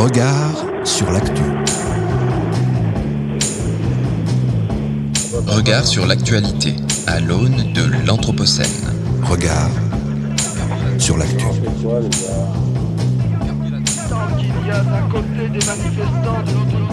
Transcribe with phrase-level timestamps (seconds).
[0.00, 1.42] Regard sur l'actu.
[5.46, 6.74] Regard sur l'actualité
[7.06, 8.64] à l'aune de l'Anthropocène.
[9.24, 9.68] Regard
[10.98, 11.44] sur l'actu.
[11.44, 11.52] Tant
[14.38, 16.89] qu'il y a d'un côté des manifestants, de l'autre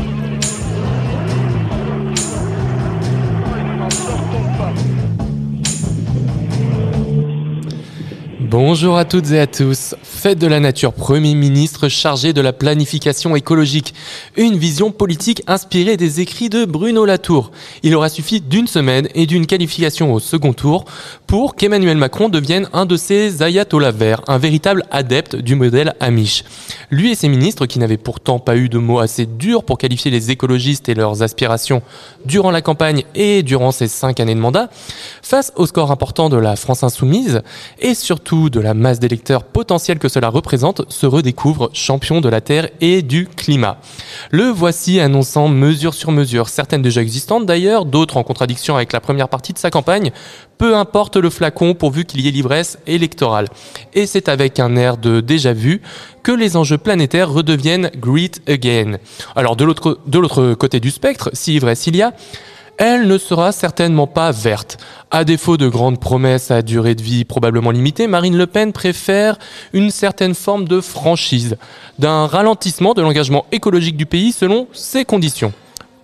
[8.49, 9.93] Bonjour à toutes et à tous.
[10.03, 13.93] Fête de la nature, Premier ministre chargé de la planification écologique.
[14.37, 17.51] Une vision politique inspirée des écrits de Bruno Latour.
[17.83, 20.85] Il aura suffi d'une semaine et d'une qualification au second tour
[21.27, 26.45] pour qu'Emmanuel Macron devienne un de ces ayatollahs verts, un véritable adepte du modèle Amish.
[26.89, 30.09] Lui et ses ministres, qui n'avaient pourtant pas eu de mots assez durs pour qualifier
[30.09, 31.81] les écologistes et leurs aspirations
[32.23, 34.69] durant la campagne et durant ces cinq années de mandat,
[35.21, 37.41] face au score important de la France insoumise
[37.79, 42.41] et surtout de la masse d'électeurs potentiels que cela représente, se redécouvre champion de la
[42.41, 43.79] Terre et du climat.
[44.31, 49.01] Le voici annonçant mesure sur mesure, certaines déjà existantes d'ailleurs, d'autres en contradiction avec la
[49.01, 50.11] première partie de sa campagne,
[50.57, 53.47] peu importe le flacon pourvu qu'il y ait l'ivresse électorale.
[53.93, 55.81] Et c'est avec un air de déjà vu
[56.23, 58.97] que les enjeux planétaires redeviennent great again.
[59.35, 62.13] Alors de l'autre de l'autre côté du spectre, si ivresse il y a,
[62.77, 64.77] elle ne sera certainement pas verte.
[65.11, 69.37] À défaut de grandes promesses à durée de vie probablement limitée, Marine Le Pen préfère
[69.73, 71.57] une certaine forme de franchise,
[71.99, 75.53] d'un ralentissement de l'engagement écologique du pays selon ses conditions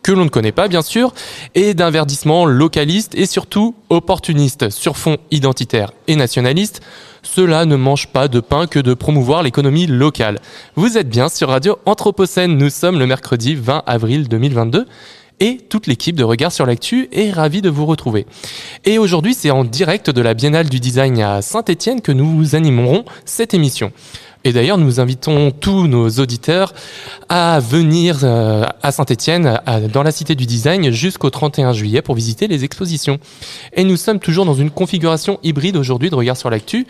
[0.04, 1.14] que l'on ne connaît pas bien sûr,
[1.56, 6.82] et d'un verdissement localiste et surtout opportuniste sur fond identitaire et nationaliste.
[7.24, 10.40] Cela ne mange pas de pain que de promouvoir l'économie locale.
[10.76, 14.86] Vous êtes bien sur Radio Anthropocène, nous sommes le mercredi 20 avril 2022
[15.44, 18.26] et toute l'équipe de Regard sur l'actu est ravie de vous retrouver.
[18.86, 23.04] Et aujourd'hui, c'est en direct de la Biennale du Design à Saint-Étienne que nous animerons
[23.26, 23.92] cette émission.
[24.46, 26.74] Et d'ailleurs, nous invitons tous nos auditeurs
[27.30, 29.60] à venir euh, à Saint-Étienne,
[29.92, 33.20] dans la Cité du Design, jusqu'au 31 juillet pour visiter les expositions.
[33.72, 36.86] Et nous sommes toujours dans une configuration hybride aujourd'hui de Regard sur l'actu,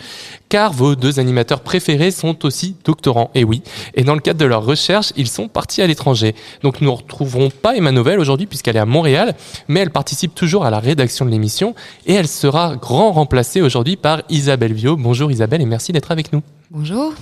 [0.50, 3.30] car vos deux animateurs préférés sont aussi doctorants.
[3.36, 3.62] Et oui,
[3.94, 6.34] et dans le cadre de leur recherche, ils sont partis à l'étranger.
[6.64, 9.36] Donc nous ne retrouverons pas Emma Novel aujourd'hui puisqu'elle est à Montréal,
[9.68, 11.76] mais elle participe toujours à la rédaction de l'émission
[12.08, 14.98] et elle sera grand remplacée aujourd'hui par Isabelle Viau.
[14.98, 16.42] Bonjour Isabelle et merci d'être avec nous.
[16.72, 17.14] Bonjour.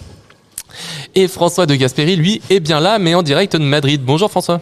[1.16, 4.02] Et François de Gasperi, lui, est bien là, mais en direct de Madrid.
[4.04, 4.62] Bonjour François.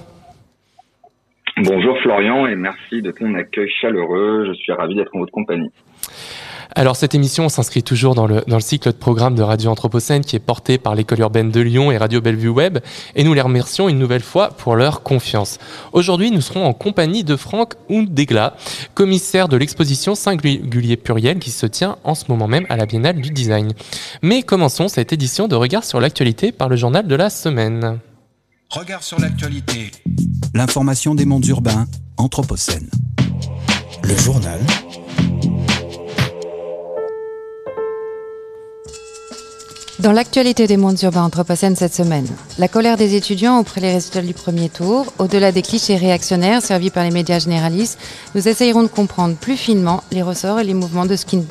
[1.57, 4.45] Bonjour Florian et merci de ton accueil chaleureux.
[4.47, 5.69] Je suis ravi d'être en votre compagnie.
[6.75, 10.23] Alors cette émission s'inscrit toujours dans le, dans le cycle de programme de Radio Anthropocène
[10.23, 12.77] qui est porté par l'école urbaine de Lyon et Radio Bellevue Web
[13.15, 15.57] et nous les remercions une nouvelle fois pour leur confiance.
[15.93, 18.55] Aujourd'hui nous serons en compagnie de Franck Hundegla,
[18.93, 23.19] commissaire de l'exposition Singulier Pluriel qui se tient en ce moment même à la Biennale
[23.19, 23.73] du Design.
[24.21, 27.99] Mais commençons cette édition de Regard sur l'actualité par le journal de la semaine.
[28.69, 29.89] Regard sur l'actualité.
[30.53, 31.87] L'information des mondes urbains,
[32.17, 32.89] Anthropocène.
[34.03, 34.59] Le journal
[39.99, 42.25] Dans l'actualité des mondes urbains anthropocènes cette semaine,
[42.57, 46.89] la colère des étudiants auprès des résultats du premier tour, au-delà des clichés réactionnaires servis
[46.89, 47.99] par les médias généralistes,
[48.33, 51.43] nous essayerons de comprendre plus finement les ressorts et les mouvements de ce qui ne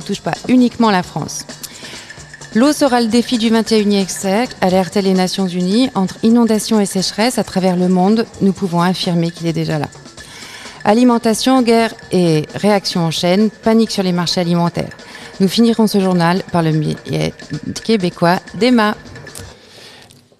[0.00, 1.46] touche, pas uniquement la France.
[2.56, 5.88] L'eau sera le défi du 21e siècle, alertaient les Nations Unies.
[5.94, 9.88] Entre inondations et sécheresse à travers le monde, nous pouvons affirmer qu'il est déjà là.
[10.84, 14.96] Alimentation, guerre et réaction en chaîne, panique sur les marchés alimentaires.
[15.38, 16.94] Nous finirons ce journal par le
[17.84, 18.96] québécois d'Emma.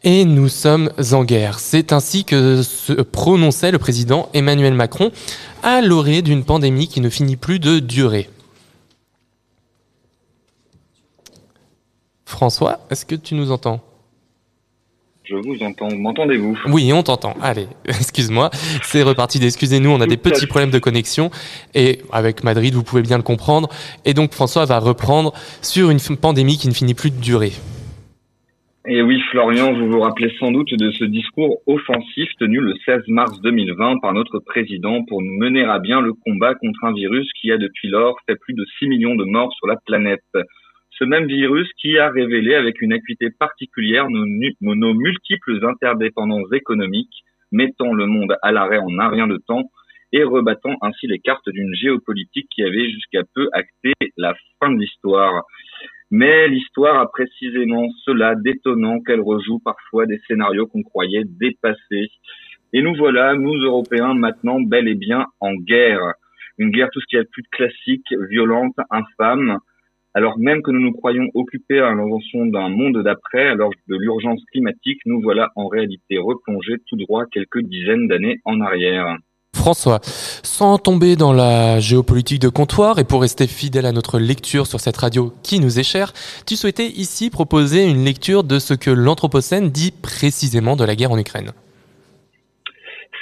[0.03, 1.59] Et nous sommes en guerre.
[1.59, 5.11] C'est ainsi que se prononçait le président Emmanuel Macron
[5.63, 8.31] à l'orée d'une pandémie qui ne finit plus de durer.
[12.25, 13.81] François, est-ce que tu nous entends?
[15.27, 15.89] Je vous entends.
[15.93, 16.57] M'entendez-vous?
[16.69, 17.35] Oui, on t'entend.
[17.43, 18.51] Allez, excuse-moi.
[18.83, 19.43] C'est reparti.
[19.43, 21.31] Excusez-nous, on a des petits problèmes de connexion.
[21.75, 23.69] Et avec Madrid, vous pouvez bien le comprendre.
[24.05, 25.33] Et donc, François va reprendre
[25.63, 27.53] sur une pandémie qui ne finit plus de durer.
[28.89, 33.03] Et oui, Florian, vous vous rappelez sans doute de ce discours offensif tenu le 16
[33.09, 37.29] mars 2020 par notre président pour nous mener à bien le combat contre un virus
[37.41, 40.23] qui a depuis lors fait plus de 6 millions de morts sur la planète.
[40.99, 47.23] Ce même virus qui a révélé avec une acuité particulière nos, multiples interdépendances économiques,
[47.53, 49.71] mettant le monde à l'arrêt en un rien de temps
[50.13, 54.81] et rebattant ainsi les cartes d'une géopolitique qui avait jusqu'à peu acté la fin de
[54.81, 55.45] l'histoire.
[56.11, 62.09] Mais l'histoire a précisément cela d'étonnant qu'elle rejoue parfois des scénarios qu'on croyait dépassés.
[62.73, 66.15] Et nous voilà, nous Européens, maintenant bel et bien en guerre.
[66.57, 69.59] Une guerre tout ce qu'il y a de plus classique, violente, infâme,
[70.17, 74.41] Alors même que nous nous croyons occupés à l'invention d'un monde d'après, alors de l'urgence
[74.51, 79.19] climatique, nous voilà en réalité replongés tout droit quelques dizaines d'années en arrière.
[79.55, 80.01] François,
[80.43, 84.81] sans tomber dans la géopolitique de comptoir et pour rester fidèle à notre lecture sur
[84.81, 86.15] cette radio qui nous est chère,
[86.47, 91.13] tu souhaitais ici proposer une lecture de ce que l'Anthropocène dit précisément de la guerre
[91.13, 91.53] en Ukraine.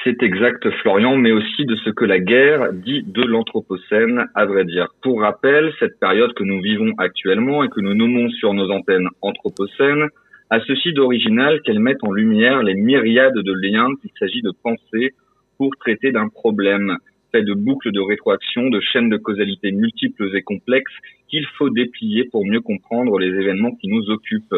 [0.04, 4.66] C'est exact, Florian, mais aussi de ce que la guerre dit de l'Anthropocène, à vrai
[4.66, 4.88] dire.
[5.02, 9.08] Pour rappel, cette période que nous vivons actuellement et que nous nommons sur nos antennes
[9.22, 10.08] Anthropocène
[10.50, 15.14] a ceci d'original qu'elle met en lumière les myriades de liens qu'il s'agit de penser
[15.56, 16.98] pour traiter d'un problème
[17.32, 20.92] fait de boucles de rétroaction, de chaînes de causalité multiples et complexes
[21.28, 24.54] qu'il faut déplier pour mieux comprendre les événements qui nous occupent.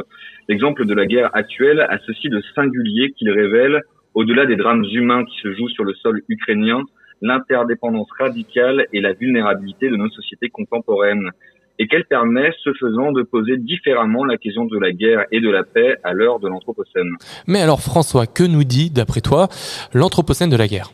[0.49, 3.83] L'exemple de la guerre actuelle a ceci de singulier qu'il révèle
[4.17, 6.83] au-delà des drames humains qui se jouent sur le sol ukrainien,
[7.21, 11.31] l'interdépendance radicale et la vulnérabilité de nos sociétés contemporaines,
[11.79, 15.51] et qu'elle permet, ce faisant, de poser différemment la question de la guerre et de
[15.51, 17.13] la paix à l'heure de l'Anthropocène.
[17.47, 19.49] Mais alors François, que nous dit, d'après toi,
[19.93, 20.93] l'Anthropocène de la guerre?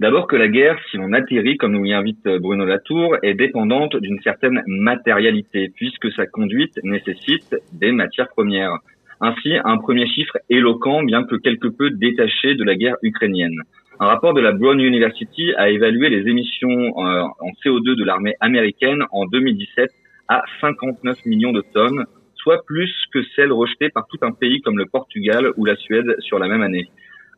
[0.00, 3.94] D'abord que la guerre, si l'on atterrit, comme nous y invite Bruno Latour, est dépendante
[3.96, 8.78] d'une certaine matérialité, puisque sa conduite nécessite des matières premières.
[9.26, 13.58] Ainsi, un premier chiffre éloquent, bien que quelque peu détaché de la guerre ukrainienne.
[13.98, 18.34] Un rapport de la Brown University a évalué les émissions euh, en CO2 de l'armée
[18.40, 19.88] américaine en 2017
[20.28, 22.04] à 59 millions de tonnes,
[22.34, 26.16] soit plus que celles rejetées par tout un pays comme le Portugal ou la Suède
[26.18, 26.90] sur la même année.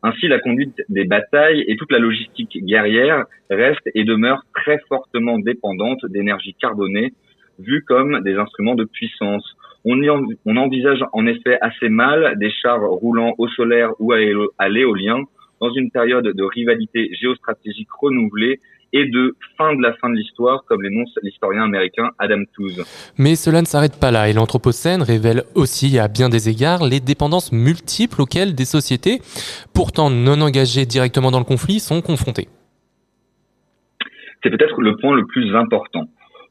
[0.03, 5.39] Ainsi, la conduite des batailles et toute la logistique guerrière reste et demeure très fortement
[5.39, 7.13] dépendante d'énergie carbonée,
[7.59, 9.56] vue comme des instruments de puissance.
[9.89, 15.21] On, on envisage en effet assez mal des chars roulant au solaire ou à l'éolien
[15.61, 18.59] dans une période de rivalité géostratégique renouvelée
[18.93, 22.85] et de fin de la fin de l'histoire, comme l'énonce l'historien américain Adam Tooze.
[23.17, 26.99] Mais cela ne s'arrête pas là, et l'Anthropocène révèle aussi, à bien des égards, les
[26.99, 29.19] dépendances multiples auxquelles des sociétés,
[29.73, 32.47] pourtant non engagées directement dans le conflit, sont confrontées.
[34.43, 36.05] C'est peut-être le point le plus important.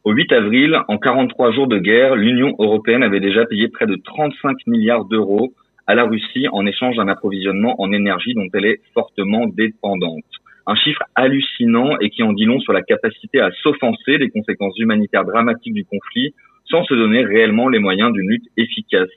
[0.06, 3.96] Au 8 avril, en 43 jours de guerre, l'Union européenne avait déjà payé près de
[3.96, 5.52] 35 milliards d'euros
[5.88, 10.22] à la Russie en échange d'un approvisionnement en énergie dont elle est fortement dépendante.
[10.68, 14.78] Un chiffre hallucinant et qui en dit long sur la capacité à s'offenser des conséquences
[14.78, 16.34] humanitaires dramatiques du conflit
[16.66, 19.10] sans se donner réellement les moyens d'une lutte efficace.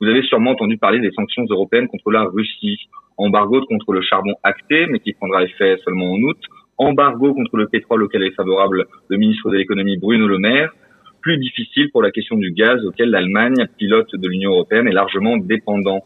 [0.00, 2.78] Vous avez sûrement entendu parler des sanctions européennes contre la Russie,
[3.18, 6.38] embargo contre le charbon acté mais qui prendra effet seulement en août,
[6.80, 10.72] embargo contre le pétrole auquel est favorable le ministre de l'économie Bruno Le Maire,
[11.20, 15.36] plus difficile pour la question du gaz auquel l'Allemagne, pilote de l'Union européenne, est largement
[15.36, 16.00] dépendant.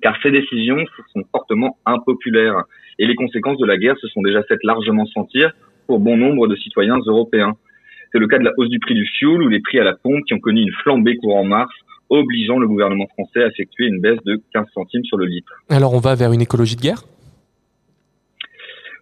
[0.00, 0.82] Car ces décisions
[1.12, 2.62] sont fortement impopulaires
[2.98, 5.52] et les conséquences de la guerre se sont déjà faites largement sentir
[5.86, 7.54] pour bon nombre de citoyens européens.
[8.10, 9.94] C'est le cas de la hausse du prix du fioul ou les prix à la
[9.94, 11.72] pompe qui ont connu une flambée courant mars,
[12.08, 15.52] obligeant le gouvernement français à effectuer une baisse de 15 centimes sur le litre.
[15.68, 17.02] Alors on va vers une écologie de guerre?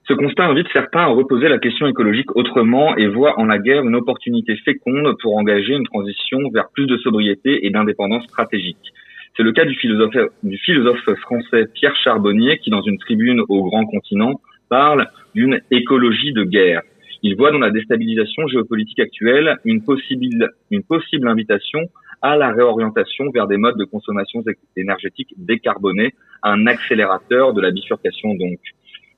[0.08, 3.82] Ce constat invite certains à reposer la question écologique autrement et voit en la guerre
[3.82, 8.92] une opportunité féconde pour engager une transition vers plus de sobriété et d'indépendance stratégique.
[9.36, 14.40] C'est le cas du philosophe, français Pierre Charbonnier qui, dans une tribune au Grand Continent,
[14.68, 16.82] parle d'une écologie de guerre.
[17.22, 21.80] Il voit dans la déstabilisation géopolitique actuelle une possible, une possible invitation
[22.22, 24.42] à la réorientation vers des modes de consommation
[24.76, 26.12] énergétique décarbonés,
[26.44, 28.60] un accélérateur de la bifurcation donc.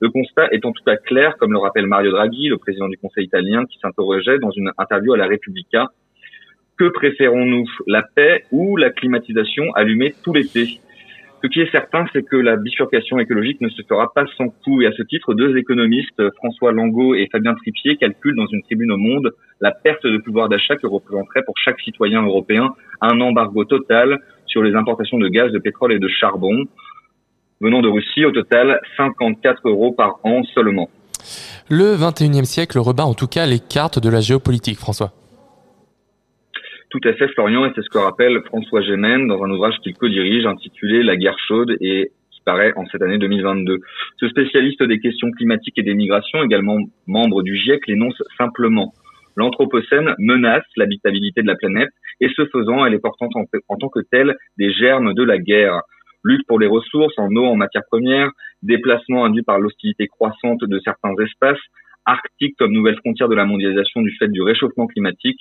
[0.01, 2.97] Le constat est en tout cas clair, comme le rappelle Mario Draghi, le président du
[2.99, 5.89] Conseil italien, qui s'interrogeait dans une interview à la Repubblica.
[6.77, 10.79] Que préférons-nous, la paix ou la climatisation allumée tout l'été?
[11.43, 14.83] Ce qui est certain, c'est que la bifurcation écologique ne se fera pas sans coût.
[14.83, 18.93] Et à ce titre, deux économistes, François Langot et Fabien Tripier, calculent dans une tribune
[18.93, 23.65] au Monde la perte de pouvoir d'achat que représenterait pour chaque citoyen européen un embargo
[23.65, 26.65] total sur les importations de gaz, de pétrole et de charbon
[27.61, 30.89] venant de Russie, au total 54 euros par an seulement.
[31.69, 35.13] Le 21e siècle rebat en tout cas les cartes de la géopolitique, François.
[36.91, 39.95] Tout à fait, Florian, et c'est ce que rappelle François Gémen dans un ouvrage qu'il
[39.95, 43.81] co-dirige intitulé La guerre chaude et qui paraît en cette année 2022.
[44.19, 48.95] Ce spécialiste des questions climatiques et des migrations, également membre du GIEC, l'énonce simplement.
[49.37, 54.01] L'Anthropocène menace l'habitabilité de la planète et ce faisant, elle est portante en tant que
[54.11, 55.83] telle des germes de la guerre
[56.25, 58.31] lutte pour les ressources en eau, en matières premières,
[58.63, 61.61] déplacement induit par l'hostilité croissante de certains espaces,
[62.05, 65.41] arctiques comme nouvelle frontière de la mondialisation du fait du réchauffement climatique.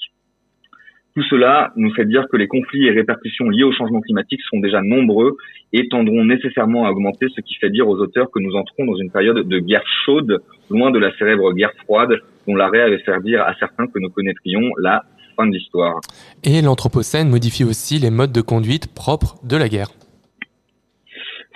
[1.16, 4.60] Tout cela nous fait dire que les conflits et répercussions liés au changement climatique sont
[4.60, 5.36] déjà nombreux
[5.74, 8.96] et tendront nécessairement à augmenter, ce qui fait dire aux auteurs que nous entrons dans
[8.98, 13.20] une période de guerre chaude, loin de la célèbre guerre froide, dont l'arrêt avait fait
[13.24, 15.06] dire à certains que nous connaîtrions la
[15.36, 16.02] fin de l'histoire.
[16.44, 19.90] Et l'Anthropocène modifie aussi les modes de conduite propres de la guerre.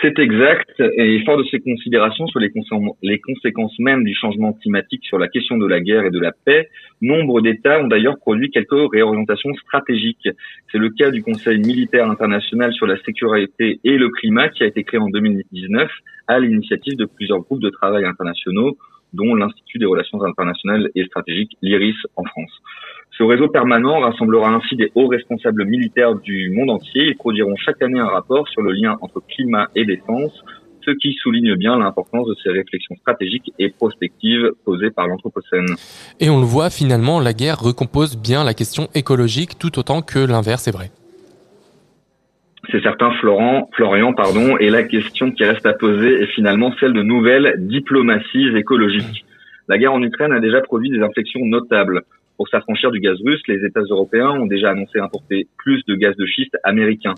[0.01, 2.49] C'est exact, et fort de ces considérations sur les,
[3.19, 6.69] conséquences même du changement climatique sur la question de la guerre et de la paix,
[7.01, 10.27] nombre d'États ont d'ailleurs produit quelques réorientations stratégiques.
[10.71, 14.65] C'est le cas du Conseil militaire international sur la sécurité et le climat qui a
[14.65, 15.91] été créé en 2019
[16.27, 18.77] à l'initiative de plusieurs groupes de travail internationaux,
[19.13, 22.51] dont l'Institut des relations internationales et stratégiques, l'IRIS en France.
[23.17, 27.07] Ce réseau permanent rassemblera ainsi des hauts responsables militaires du monde entier.
[27.07, 30.31] Ils produiront chaque année un rapport sur le lien entre climat et défense,
[30.83, 35.75] ce qui souligne bien l'importance de ces réflexions stratégiques et prospectives posées par l'Anthropocène.
[36.19, 40.19] Et on le voit finalement, la guerre recompose bien la question écologique tout autant que
[40.19, 40.91] l'inverse est vrai.
[42.71, 46.93] C'est certain, Florent, Florian, pardon, et la question qui reste à poser est finalement celle
[46.93, 49.25] de nouvelles diplomaties écologiques.
[49.67, 52.03] La guerre en Ukraine a déjà produit des inflexions notables.
[52.37, 56.15] Pour s'affranchir du gaz russe, les États européens ont déjà annoncé importer plus de gaz
[56.15, 57.13] de schiste américain.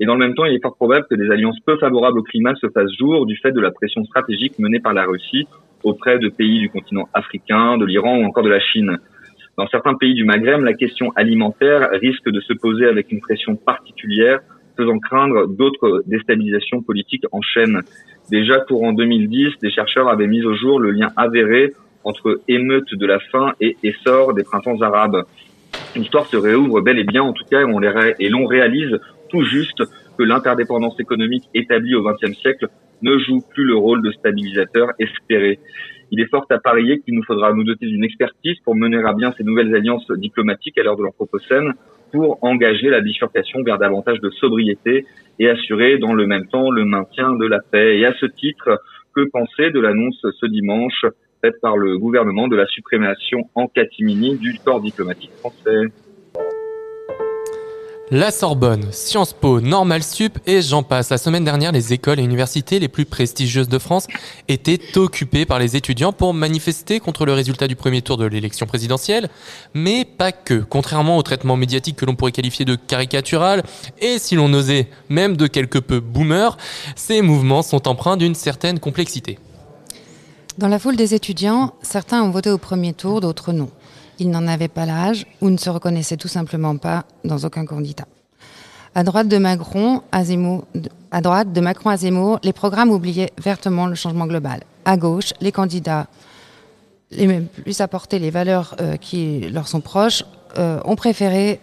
[0.00, 2.22] Et dans le même temps, il est fort probable que des alliances peu favorables au
[2.22, 5.46] climat se fassent jour du fait de la pression stratégique menée par la Russie
[5.82, 8.98] auprès de pays du continent africain, de l'Iran ou encore de la Chine.
[9.56, 13.56] Dans certains pays du Maghreb, la question alimentaire risque de se poser avec une pression
[13.56, 14.40] particulière,
[14.80, 17.80] faisant craindre d'autres déstabilisations politiques en chaîne.
[18.30, 21.72] Déjà courant 2010, des chercheurs avaient mis au jour le lien avéré
[22.04, 25.22] entre émeute de la faim et essor des printemps arabes.
[25.94, 29.44] L'histoire se réouvre bel et bien, en tout cas, on les et l'on réalise tout
[29.44, 29.82] juste
[30.16, 32.68] que l'interdépendance économique établie au XXe siècle
[33.02, 35.58] ne joue plus le rôle de stabilisateur espéré.
[36.10, 39.12] Il est fort à parier qu'il nous faudra nous doter d'une expertise pour mener à
[39.12, 41.74] bien ces nouvelles alliances diplomatiques à l'heure de l'Anthropocène
[42.12, 45.06] pour engager la bifurcation vers davantage de sobriété
[45.38, 47.98] et assurer dans le même temps le maintien de la paix.
[47.98, 48.80] Et à ce titre,
[49.14, 51.06] que penser de l'annonce ce dimanche
[51.40, 55.88] faite par le gouvernement de la suprémation en catimini du corps diplomatique français?
[58.12, 61.10] La Sorbonne, Sciences Po, Normal Sup et j'en passe.
[61.10, 64.08] La semaine dernière, les écoles et universités les plus prestigieuses de France
[64.48, 68.66] étaient occupées par les étudiants pour manifester contre le résultat du premier tour de l'élection
[68.66, 69.28] présidentielle.
[69.74, 70.54] Mais pas que.
[70.54, 73.62] Contrairement au traitement médiatique que l'on pourrait qualifier de caricatural
[74.00, 76.56] et si l'on osait même de quelque peu boomer,
[76.96, 79.38] ces mouvements sont empreints d'une certaine complexité.
[80.58, 83.70] Dans la foule des étudiants, certains ont voté au premier tour, d'autres non.
[84.20, 88.04] Ils n'en avaient pas l'âge ou ne se reconnaissaient tout simplement pas dans aucun candidat.
[88.94, 90.66] À droite de Macron, à, Zemmour,
[92.42, 94.60] les programmes oubliaient vertement le changement global.
[94.84, 96.06] À gauche, les candidats,
[97.10, 100.22] les plus apporter les valeurs euh, qui leur sont proches,
[100.58, 101.58] euh, ont préféré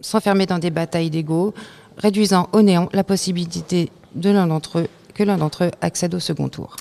[0.00, 1.54] s'enfermer dans des batailles d'ego,
[1.96, 6.20] réduisant au néant la possibilité de l'un d'entre eux que l'un d'entre eux accède au
[6.20, 6.76] second tour.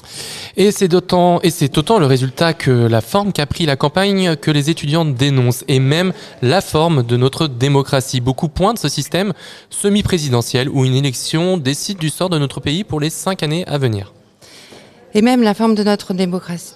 [0.57, 4.35] Et c'est d'autant, et c'est autant le résultat que la forme qu'a pris la campagne
[4.35, 8.21] que les étudiants dénoncent, et même la forme de notre démocratie.
[8.21, 9.33] Beaucoup pointent ce système
[9.69, 13.77] semi-présidentiel où une élection décide du sort de notre pays pour les cinq années à
[13.77, 14.13] venir.
[15.13, 16.75] Et même la forme de notre démocratie.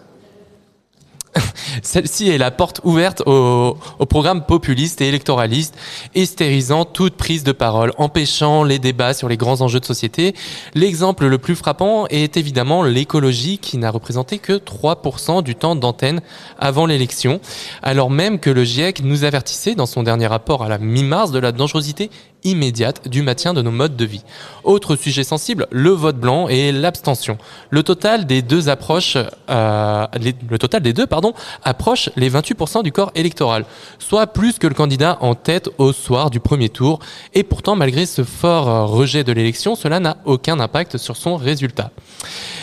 [1.84, 5.76] Celle-ci est la porte ouverte au, au, programme populiste et électoraliste,
[6.14, 10.36] hystérisant toute prise de parole, empêchant les débats sur les grands enjeux de société.
[10.74, 16.22] L'exemple le plus frappant est évidemment l'écologie qui n'a représenté que 3% du temps d'antenne
[16.60, 17.40] avant l'élection,
[17.82, 21.40] alors même que le GIEC nous avertissait dans son dernier rapport à la mi-mars de
[21.40, 22.10] la dangerosité
[22.46, 24.24] immédiate du maintien de nos modes de vie.
[24.64, 27.38] Autre sujet sensible, le vote blanc et l'abstention.
[27.70, 29.18] Le total des deux approches,
[29.50, 30.08] euh,
[30.50, 31.34] le total des deux, pardon,
[31.64, 33.66] approche les 28% du corps électoral,
[34.00, 37.00] soit plus que le candidat en tête au soir du premier tour.
[37.34, 41.92] Et pourtant, malgré ce fort rejet de l'élection, cela n'a aucun impact sur son résultat.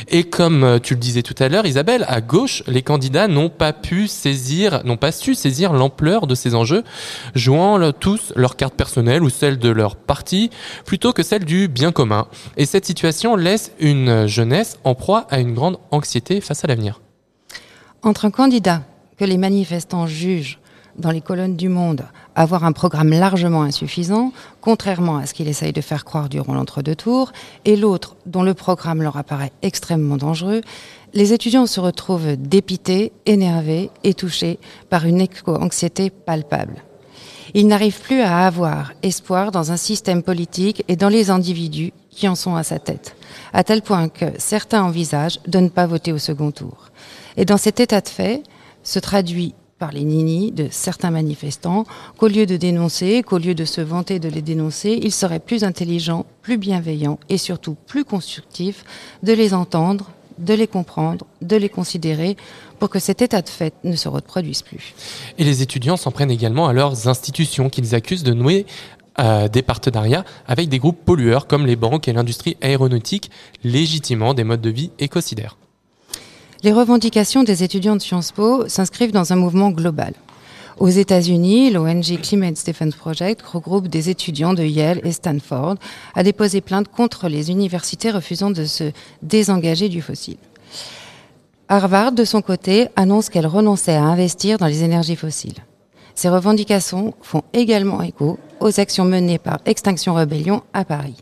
[0.08, 3.48] Et comme euh, tu le disais tout à l'heure, Isabelle, à gauche, les candidats n'ont
[3.48, 6.82] pas pu saisir, n'ont pas su saisir l'ampleur de ces enjeux,
[7.34, 10.50] jouant tous leur carte personnelle ou celle de leur parti,
[10.85, 12.26] plutôt que celle du bien commun.
[12.57, 17.00] Et cette situation laisse une jeunesse en proie à une grande anxiété face à l'avenir.
[18.02, 18.83] Entre un candidat
[19.17, 20.59] que les manifestants jugent
[20.99, 25.73] dans les colonnes du Monde avoir un programme largement insuffisant, contrairement à ce qu'il essaye
[25.73, 27.33] de faire croire durant l'entre-deux tours,
[27.64, 30.62] et l'autre dont le programme leur apparaît extrêmement dangereux,
[31.14, 36.83] les étudiants se retrouvent dépités, énervés et touchés par une anxiété palpable.
[37.54, 42.26] Ils n'arrivent plus à avoir espoir dans un système politique et dans les individus qui
[42.28, 43.14] en sont à sa tête,
[43.52, 46.90] à tel point que certains envisagent de ne pas voter au second tour.
[47.37, 48.42] Et dans cet état de fait
[48.82, 51.85] se traduit par les ninis de certains manifestants
[52.16, 55.64] qu'au lieu de dénoncer, qu'au lieu de se vanter de les dénoncer, il serait plus
[55.64, 58.85] intelligent, plus bienveillant et surtout plus constructif
[59.23, 62.37] de les entendre, de les comprendre, de les considérer
[62.82, 64.92] pour que cet état de fait ne se reproduise plus.
[65.38, 68.66] Et les étudiants s'en prennent également à leurs institutions qu'ils accusent de nouer
[69.20, 73.30] euh, des partenariats avec des groupes pollueurs comme les banques et l'industrie aéronautique,
[73.62, 75.58] légitimement des modes de vie écocidaires.
[76.64, 80.14] Les revendications des étudiants de Sciences Po s'inscrivent dans un mouvement global.
[80.80, 85.76] Aux États-Unis, l'ONG Climate Defense Project regroupe des étudiants de Yale et Stanford,
[86.16, 88.90] a déposé plainte contre les universités refusant de se
[89.22, 90.38] désengager du fossile.
[91.75, 95.64] Harvard, de son côté, annonce qu'elle renonçait à investir dans les énergies fossiles.
[96.14, 101.17] Ces revendications font également écho aux actions menées par Extinction Rebellion à Paris,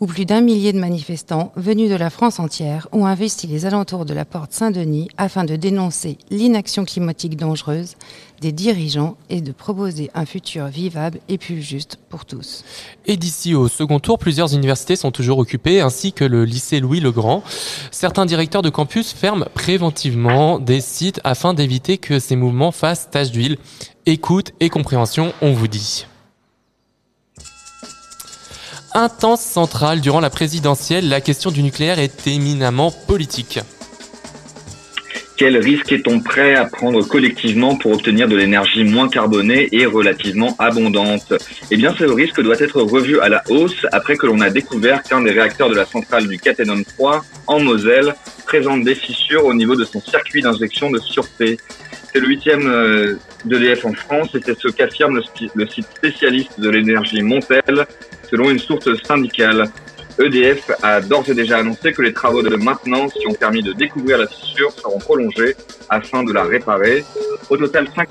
[0.00, 4.04] où plus d'un millier de manifestants venus de la France entière ont investi les alentours
[4.04, 7.96] de la porte Saint-Denis afin de dénoncer l'inaction climatique dangereuse
[8.40, 12.64] des dirigeants et de proposer un futur vivable et plus juste pour tous.
[13.06, 17.42] Et d'ici au second tour, plusieurs universités sont toujours occupées, ainsi que le lycée Louis-le-Grand.
[17.90, 23.32] Certains directeurs de campus ferment préventivement des sites afin d'éviter que ces mouvements fassent tache
[23.32, 23.58] d'huile.
[24.06, 26.06] Écoute et compréhension, on vous dit.
[28.94, 33.60] Intense centrale durant la présidentielle, la question du nucléaire est éminemment politique.
[35.36, 40.56] Quel risque est-on prêt à prendre collectivement pour obtenir de l'énergie moins carbonée et relativement
[40.58, 41.32] abondante?
[41.70, 45.02] Eh bien, ce risque doit être revu à la hausse après que l'on a découvert
[45.02, 48.14] qu'un des réacteurs de la centrale du Cattenom 3 en Moselle
[48.46, 51.58] présente des fissures au niveau de son circuit d'injection de sûreté.
[52.12, 55.20] C'est le huitième euh, d'EDF en France et c'est ce qu'affirme
[55.54, 57.86] le, site spécialiste de l'énergie Montel
[58.30, 59.70] selon une source syndicale.
[60.18, 63.72] EDF a d'ores et déjà annoncé que les travaux de maintenance qui ont permis de
[63.72, 65.54] découvrir la fissure seront prolongés
[65.88, 67.04] afin de la réparer.
[67.48, 68.08] Au total, 5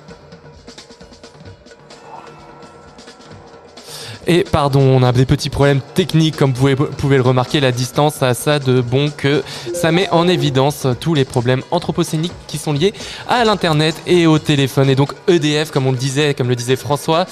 [4.30, 8.22] Et pardon, on a des petits problèmes techniques, comme vous pouvez, le remarquer, la distance
[8.22, 9.42] a ça de bon que
[9.74, 12.94] ça met en évidence tous les problèmes anthropocéniques qui sont liés
[13.30, 14.90] à l'Internet et au téléphone.
[14.90, 17.26] Et donc EDF, comme on le disait, comme le disait François,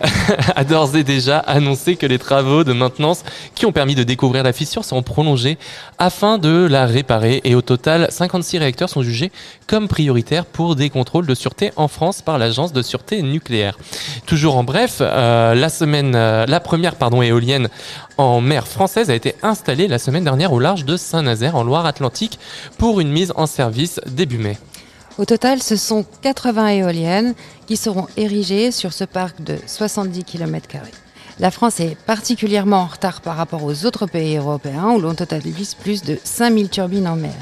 [0.54, 3.22] a d'ores et déjà annoncé que les travaux de maintenance
[3.54, 5.56] qui ont permis de découvrir la fissure seront prolongés
[5.98, 7.40] afin de la réparer.
[7.44, 9.32] Et au total, 56 réacteurs sont jugés
[9.66, 13.78] comme prioritaires pour des contrôles de sûreté en France par l'Agence de sûreté nucléaire.
[14.26, 17.68] Toujours en bref, euh, la semaine euh, la première éolienne
[18.18, 22.38] en mer française a été installée la semaine dernière au large de Saint-Nazaire en Loire-Atlantique
[22.76, 24.58] pour une mise en service début mai.
[25.16, 27.34] Au total, ce sont 80 éoliennes
[27.66, 30.66] qui seront érigées sur ce parc de 70 km.
[31.38, 35.74] La France est particulièrement en retard par rapport aux autres pays européens où l'on totalise
[35.74, 37.34] plus de 5000 turbines en mer.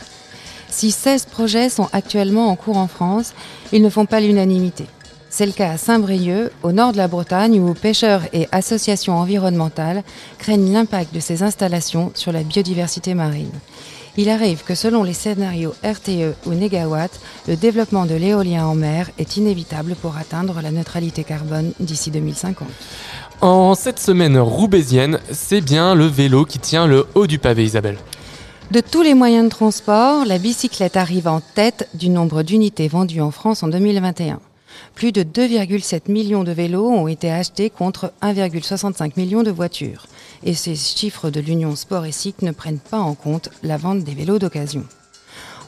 [0.69, 3.33] Si 16 projets sont actuellement en cours en France,
[3.73, 4.87] ils ne font pas l'unanimité.
[5.35, 10.03] C'est le cas à Saint-Brieuc, au nord de la Bretagne, où pêcheurs et associations environnementales
[10.37, 13.51] craignent l'impact de ces installations sur la biodiversité marine.
[14.19, 17.19] Il arrive que selon les scénarios RTE ou Negawatt,
[17.49, 22.69] le développement de l'éolien en mer est inévitable pour atteindre la neutralité carbone d'ici 2050.
[23.41, 27.97] En cette semaine roubaisienne, c'est bien le vélo qui tient le haut du pavé, Isabelle.
[28.71, 33.23] De tous les moyens de transport, la bicyclette arrive en tête du nombre d'unités vendues
[33.23, 34.39] en France en 2021.
[34.95, 40.07] Plus de 2,7 millions de vélos ont été achetés contre 1,65 million de voitures.
[40.45, 44.05] Et ces chiffres de l'Union Sport et Cycle ne prennent pas en compte la vente
[44.05, 44.85] des vélos d'occasion.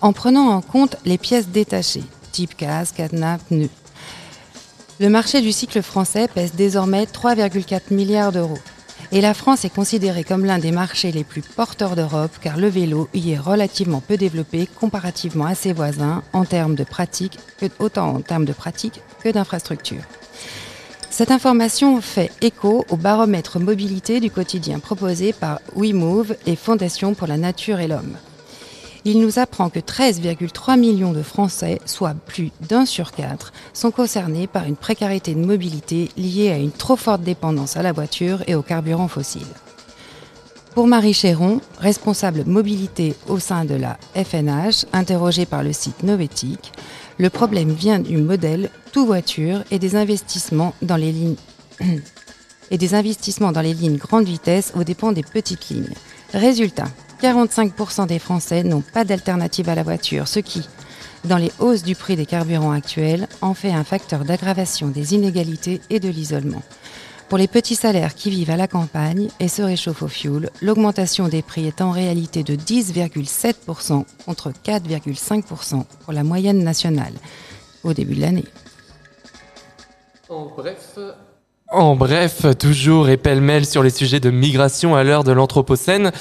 [0.00, 3.70] En prenant en compte les pièces détachées, type casque, cadenas, pneus,
[5.00, 8.58] le marché du cycle français pèse désormais 3,4 milliards d'euros.
[9.14, 12.66] Et la France est considérée comme l'un des marchés les plus porteurs d'Europe car le
[12.66, 17.38] vélo y est relativement peu développé comparativement à ses voisins en termes de pratique,
[17.78, 20.02] autant en termes de pratique que d'infrastructure.
[21.10, 27.28] Cette information fait écho au baromètre mobilité du quotidien proposé par WeMove et Fondation pour
[27.28, 28.16] la Nature et l'Homme
[29.04, 34.46] il nous apprend que 13,3 millions de Français, soit plus d'un sur quatre, sont concernés
[34.46, 38.54] par une précarité de mobilité liée à une trop forte dépendance à la voiture et
[38.54, 39.42] aux carburants fossiles.
[40.74, 46.72] Pour Marie Chéron, responsable mobilité au sein de la FNH, interrogée par le site Novetic,
[47.18, 51.36] le problème vient du modèle tout voiture et des investissements dans les lignes
[52.70, 55.94] et des investissements dans les lignes grande vitesse aux dépens des petites lignes.
[56.32, 56.88] Résultat,
[57.22, 60.68] 45% des Français n'ont pas d'alternative à la voiture, ce qui,
[61.24, 65.80] dans les hausses du prix des carburants actuels, en fait un facteur d'aggravation des inégalités
[65.90, 66.62] et de l'isolement.
[67.28, 71.28] Pour les petits salaires qui vivent à la campagne et se réchauffent au fioul, l'augmentation
[71.28, 77.14] des prix est en réalité de 10,7% contre 4,5% pour la moyenne nationale
[77.82, 78.44] au début de l'année.
[80.28, 80.98] En bref,
[81.74, 86.12] En bref, toujours et pêle-mêle sur les sujets de migration à l'heure de l'Anthropocène,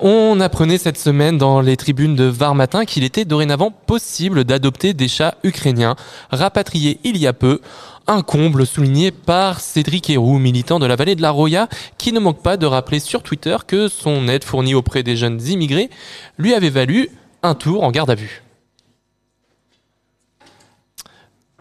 [0.00, 4.94] on apprenait cette semaine dans les tribunes de Var Matin qu'il était dorénavant possible d'adopter
[4.94, 5.94] des chats ukrainiens
[6.30, 7.60] rapatriés il y a peu.
[8.06, 12.20] Un comble souligné par Cédric Héroux, militant de la vallée de la Roya, qui ne
[12.20, 15.90] manque pas de rappeler sur Twitter que son aide fournie auprès des jeunes immigrés
[16.38, 17.10] lui avait valu
[17.42, 18.43] un tour en garde à vue.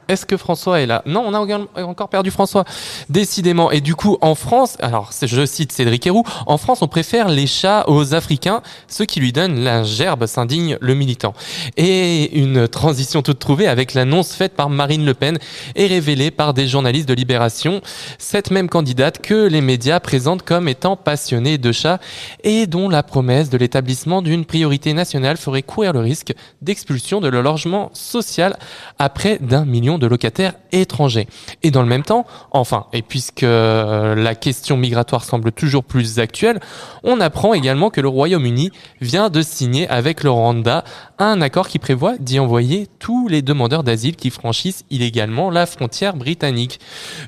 [0.07, 1.01] Est-ce que François est là?
[1.05, 2.65] Non, on a encore perdu François.
[3.09, 3.71] Décidément.
[3.71, 7.47] Et du coup, en France, alors je cite Cédric Héroux, en France, on préfère les
[7.47, 11.33] chats aux Africains, ce qui lui donne la gerbe, s'indigne le militant.
[11.77, 15.37] Et une transition toute trouvée avec l'annonce faite par Marine Le Pen
[15.75, 17.81] et révélée par des journalistes de Libération,
[18.17, 21.99] cette même candidate que les médias présentent comme étant passionnée de chats
[22.43, 27.27] et dont la promesse de l'établissement d'une priorité nationale ferait courir le risque d'expulsion de
[27.27, 28.57] leur logement social
[28.99, 31.27] à près d'un million de locataires étrangers.
[31.61, 36.19] Et dans le même temps, enfin, et puisque euh, la question migratoire semble toujours plus
[36.19, 36.59] actuelle,
[37.03, 40.83] on apprend également que le Royaume-Uni vient de signer avec le Rwanda
[41.19, 46.15] un accord qui prévoit d'y envoyer tous les demandeurs d'asile qui franchissent illégalement la frontière
[46.15, 46.79] britannique.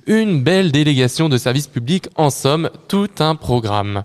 [0.07, 4.03] Une belle délégation de services publics, en somme, tout un programme.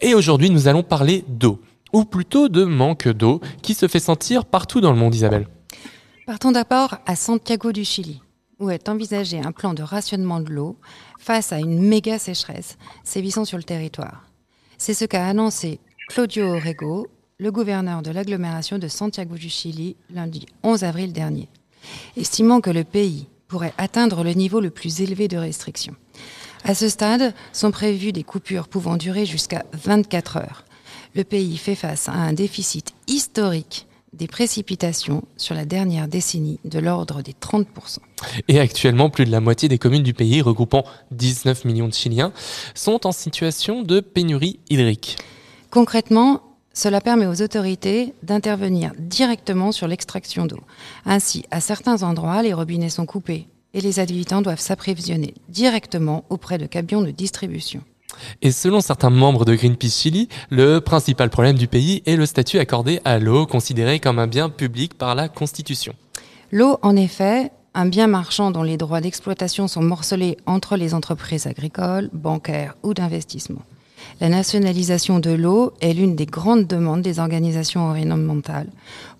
[0.00, 1.60] Et aujourd'hui, nous allons parler d'eau,
[1.92, 5.46] ou plutôt de manque d'eau, qui se fait sentir partout dans le monde, Isabelle.
[6.30, 8.22] Partons d'abord à Santiago du Chili,
[8.60, 10.76] où est envisagé un plan de rationnement de l'eau
[11.18, 14.28] face à une méga sécheresse sévissant sur le territoire.
[14.78, 17.08] C'est ce qu'a annoncé Claudio Orego,
[17.40, 21.48] le gouverneur de l'agglomération de Santiago du Chili, lundi 11 avril dernier,
[22.16, 25.96] estimant que le pays pourrait atteindre le niveau le plus élevé de restrictions.
[26.62, 30.64] À ce stade, sont prévues des coupures pouvant durer jusqu'à 24 heures.
[31.16, 36.78] Le pays fait face à un déficit historique des précipitations sur la dernière décennie de
[36.78, 37.98] l'ordre des 30%.
[38.48, 42.32] Et actuellement, plus de la moitié des communes du pays, regroupant 19 millions de Chiliens,
[42.74, 45.16] sont en situation de pénurie hydrique.
[45.70, 46.42] Concrètement,
[46.72, 50.60] cela permet aux autorités d'intervenir directement sur l'extraction d'eau.
[51.04, 56.58] Ainsi, à certains endroits, les robinets sont coupés et les habitants doivent s'apprévisionner directement auprès
[56.58, 57.82] de camions de distribution.
[58.42, 62.58] Et selon certains membres de Greenpeace Chili, le principal problème du pays est le statut
[62.58, 65.94] accordé à l'eau, considéré comme un bien public par la Constitution.
[66.52, 71.46] L'eau, en effet, un bien marchand dont les droits d'exploitation sont morcelés entre les entreprises
[71.46, 73.62] agricoles, bancaires ou d'investissement.
[74.20, 78.68] La nationalisation de l'eau est l'une des grandes demandes des organisations environnementales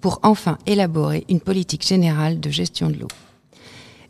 [0.00, 3.08] pour enfin élaborer une politique générale de gestion de l'eau.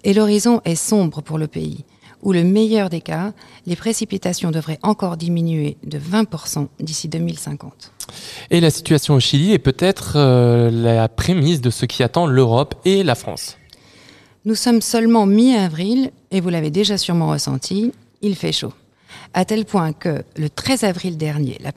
[0.05, 1.85] Et l'horizon est sombre pour le pays
[2.23, 3.33] où le meilleur des cas,
[3.67, 7.93] les précipitations devraient encore diminuer de 20% d'ici 2050.
[8.51, 12.75] Et la situation au Chili est peut-être euh, la prémisse de ce qui attend l'Europe
[12.85, 13.57] et la France.
[14.45, 18.73] Nous sommes seulement mi-avril et vous l'avez déjà sûrement ressenti, il fait chaud.
[19.35, 21.73] À tel point que le 13 avril dernier, la,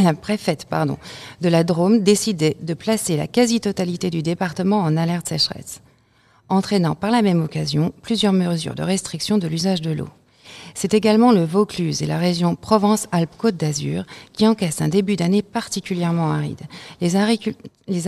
[0.02, 0.98] la préfète pardon,
[1.40, 5.80] de la Drôme décidait de placer la quasi-totalité du département en alerte sécheresse
[6.50, 10.08] entraînant par la même occasion plusieurs mesures de restriction de l'usage de l'eau.
[10.74, 16.30] C'est également le Vaucluse et la région Provence-Alpes-Côte d'Azur qui encaissent un début d'année particulièrement
[16.30, 16.60] aride.
[17.00, 17.16] Les,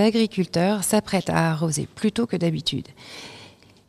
[0.01, 2.89] agriculteurs s'apprêtent à arroser plus tôt que d'habitude.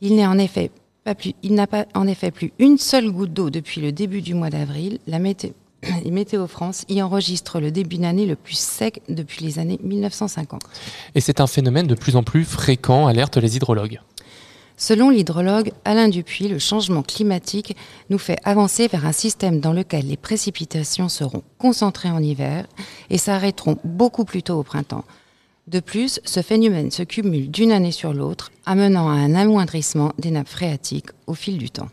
[0.01, 4.33] Il n'a en pas en effet plus une seule goutte d'eau depuis le début du
[4.33, 4.99] mois d'avril.
[5.07, 5.19] La
[6.05, 10.61] Météo France y enregistre le début d'année le plus sec depuis les années 1950.
[11.15, 13.99] Et c'est un phénomène de plus en plus fréquent, alerte les hydrologues.
[14.83, 17.77] Selon l'hydrologue Alain Dupuis, le changement climatique
[18.09, 22.65] nous fait avancer vers un système dans lequel les précipitations seront concentrées en hiver
[23.09, 25.05] et s'arrêteront beaucoup plus tôt au printemps.
[25.67, 30.31] De plus, ce phénomène se cumule d'une année sur l'autre, amenant à un amoindrissement des
[30.31, 31.87] nappes phréatiques au fil du temps.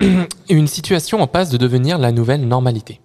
[0.48, 3.00] Une situation en passe de devenir la nouvelle normalité.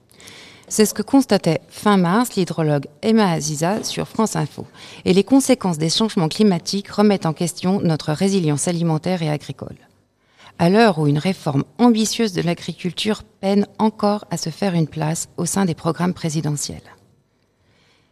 [0.71, 4.67] C'est ce que constatait fin mars l'hydrologue Emma Aziza sur France Info.
[5.03, 9.75] Et les conséquences des changements climatiques remettent en question notre résilience alimentaire et agricole.
[10.60, 15.27] À l'heure où une réforme ambitieuse de l'agriculture peine encore à se faire une place
[15.38, 16.95] au sein des programmes présidentiels.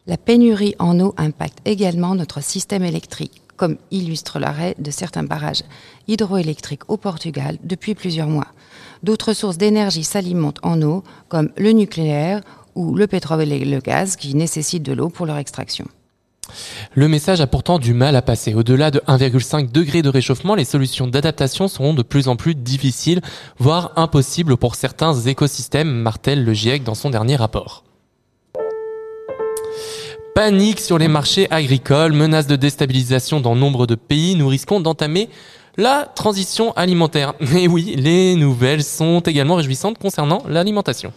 [0.07, 5.63] La pénurie en eau impacte également notre système électrique, comme illustre l'arrêt de certains barrages
[6.07, 8.47] hydroélectriques au Portugal depuis plusieurs mois.
[9.03, 12.41] D'autres sources d'énergie s'alimentent en eau, comme le nucléaire
[12.75, 15.85] ou le pétrole et le gaz, qui nécessitent de l'eau pour leur extraction.
[16.93, 18.53] Le message a pourtant du mal à passer.
[18.53, 23.21] Au-delà de 1,5 degré de réchauffement, les solutions d'adaptation seront de plus en plus difficiles,
[23.57, 27.83] voire impossibles pour certains écosystèmes, martèle le GIEC dans son dernier rapport.
[30.33, 35.29] Panique sur les marchés agricoles, menace de déstabilisation dans nombre de pays, nous risquons d'entamer
[35.77, 37.33] la transition alimentaire.
[37.55, 41.13] Et oui, les nouvelles sont également réjouissantes concernant l'alimentation.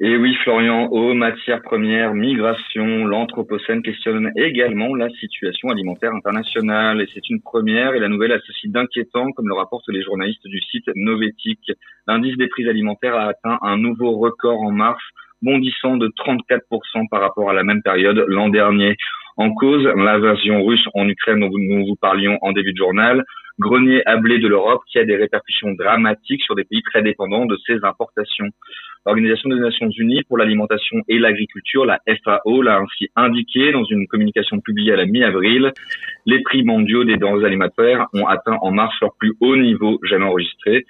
[0.00, 7.04] Et oui, Florian, eau, matières premières, migration, l'Anthropocène questionne également la situation alimentaire internationale.
[7.12, 10.60] C'est une première et la nouvelle a ceci d'inquiétant, comme le rapportent les journalistes du
[10.60, 11.72] site Novetic.
[12.06, 15.02] L'indice des prix alimentaires a atteint un nouveau record en mars,
[15.42, 18.96] bondissant de 34% par rapport à la même période l'an dernier.
[19.38, 23.24] En cause, l'invasion russe en Ukraine dont nous vous parlions en début de journal,
[23.60, 27.46] grenier à blé de l'Europe qui a des répercussions dramatiques sur des pays très dépendants
[27.46, 28.48] de ses importations.
[29.06, 34.08] L'Organisation des Nations Unies pour l'alimentation et l'agriculture, la FAO, l'a ainsi indiqué dans une
[34.08, 35.72] communication publiée à la mi-avril.
[36.26, 40.24] Les prix mondiaux des denrées alimentaires ont atteint en mars leur plus haut niveau jamais
[40.24, 40.84] enregistré.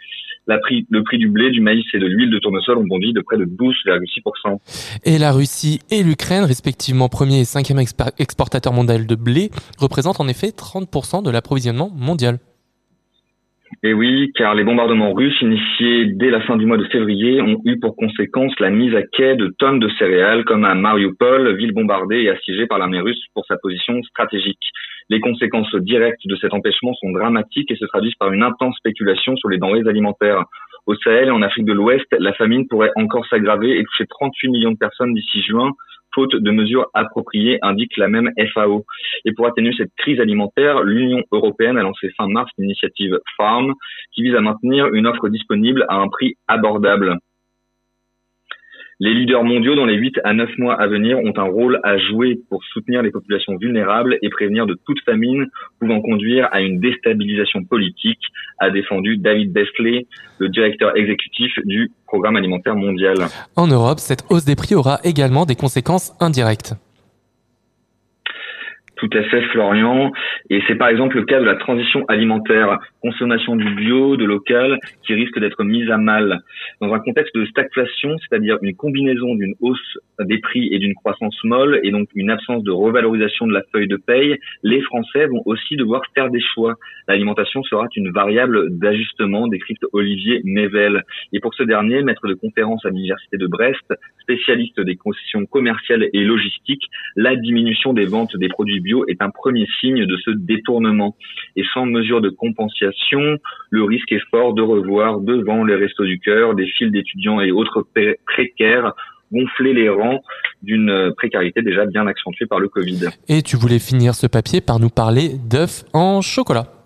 [0.57, 3.21] Prix, le prix du blé, du maïs et de l'huile de tournesol ont bondi de
[3.21, 4.59] près de 12,6%.
[5.05, 10.29] Et la Russie et l'Ukraine, respectivement premier et cinquième exportateur mondial de blé, représentent en
[10.29, 12.39] effet 30% de l'approvisionnement mondial.
[13.83, 17.61] Et oui, car les bombardements russes initiés dès la fin du mois de février ont
[17.65, 21.73] eu pour conséquence la mise à quai de tonnes de céréales comme à Mariupol, ville
[21.73, 24.59] bombardée et assiégée par l'armée russe pour sa position stratégique.
[25.11, 29.37] Les conséquences directes de cet empêchement sont dramatiques et se traduisent par une intense spéculation
[29.37, 30.45] sur les denrées alimentaires.
[30.87, 34.49] Au Sahel et en Afrique de l'Ouest, la famine pourrait encore s'aggraver et toucher 38
[34.49, 35.73] millions de personnes d'ici juin,
[36.15, 38.85] faute de mesures appropriées, indique la même FAO.
[39.25, 43.75] Et pour atténuer cette crise alimentaire, l'Union européenne a lancé fin mars l'initiative Farm,
[44.13, 47.19] qui vise à maintenir une offre disponible à un prix abordable.
[49.01, 51.99] Les leaders mondiaux dans les 8 à 9 mois à venir ont un rôle à
[51.99, 55.47] jouer pour soutenir les populations vulnérables et prévenir de toute famine
[55.79, 58.19] pouvant conduire à une déstabilisation politique,
[58.59, 60.09] a défendu David Besley,
[60.39, 63.19] le directeur exécutif du Programme alimentaire mondial.
[63.55, 66.75] En Europe, cette hausse des prix aura également des conséquences indirectes.
[68.99, 70.11] Tout à fait, Florian.
[70.51, 74.79] Et c'est par exemple le cas de la transition alimentaire, consommation du bio, de local,
[75.05, 76.41] qui risque d'être mise à mal.
[76.81, 81.39] Dans un contexte de stagflation, c'est-à-dire une combinaison d'une hausse des prix et d'une croissance
[81.45, 85.43] molle, et donc une absence de revalorisation de la feuille de paye, les Français vont
[85.47, 86.75] aussi devoir faire des choix.
[87.07, 91.05] L'alimentation sera une variable d'ajustement, décrypte Olivier Mével.
[91.33, 96.09] Et pour ce dernier, maître de conférence à l'Université de Brest, spécialiste des concessions commerciales
[96.13, 96.85] et logistiques,
[97.17, 101.17] la diminution des ventes des produits bio est un premier signe de ce détournement.
[101.57, 103.39] Et sans mesure de compensation,
[103.71, 107.51] le risque est fort de revoir devant les restos du cœur des files d'étudiants et
[107.51, 107.87] autres
[108.27, 108.93] précaires
[109.31, 110.23] gonfler les rangs
[110.63, 113.09] d'une précarité déjà bien accentuée par le Covid.
[113.29, 116.78] Et tu voulais finir ce papier par nous parler d'œufs en chocolat.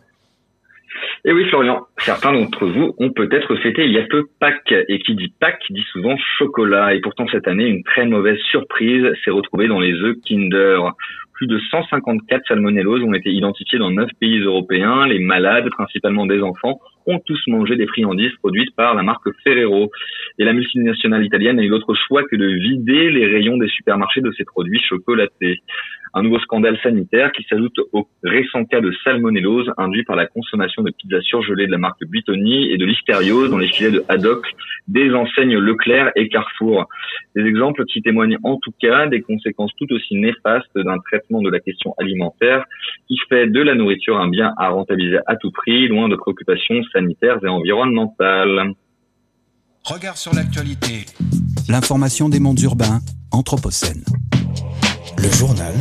[1.24, 4.98] Et oui, Florian, certains d'entre vous ont peut-être fêté il y a peu Pâques, et
[4.98, 9.30] qui dit Pâques dit souvent chocolat, et pourtant cette année, une très mauvaise surprise s'est
[9.30, 10.80] retrouvée dans les œufs Kinder.
[11.34, 15.06] Plus de 154 salmonelloses ont été identifiées dans neuf pays européens.
[15.06, 19.90] Les malades, principalement des enfants, ont tous mangé des friandises produites par la marque Ferrero.
[20.38, 24.20] Et la multinationale italienne a eu d'autre choix que de vider les rayons des supermarchés
[24.20, 25.60] de ces produits chocolatés.
[26.14, 30.82] Un nouveau scandale sanitaire qui s'ajoute au récent cas de salmonellose induit par la consommation
[30.82, 34.44] de pizzas surgelées de la marque Buitoni et de l'hystériose dans les filets de haddock
[34.88, 36.86] des enseignes Leclerc et Carrefour.
[37.34, 41.48] Des exemples qui témoignent en tout cas des conséquences tout aussi néfastes d'un traitement de
[41.48, 42.64] la question alimentaire
[43.08, 46.82] qui fait de la nourriture un bien à rentabiliser à tout prix, loin de préoccupations
[46.92, 48.74] sanitaires et environnementales.
[49.84, 51.06] Regard sur l'actualité.
[51.68, 53.00] L'information des mondes urbains,
[53.32, 54.04] Anthropocène.
[55.22, 55.74] Le journal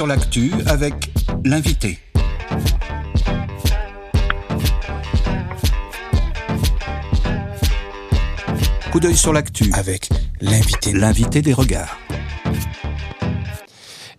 [0.00, 1.12] sur l'actu avec
[1.44, 1.98] l'invité.
[8.90, 10.08] Coup d'œil sur l'actu avec
[10.40, 10.94] l'invité.
[10.94, 11.99] L'invité des regards.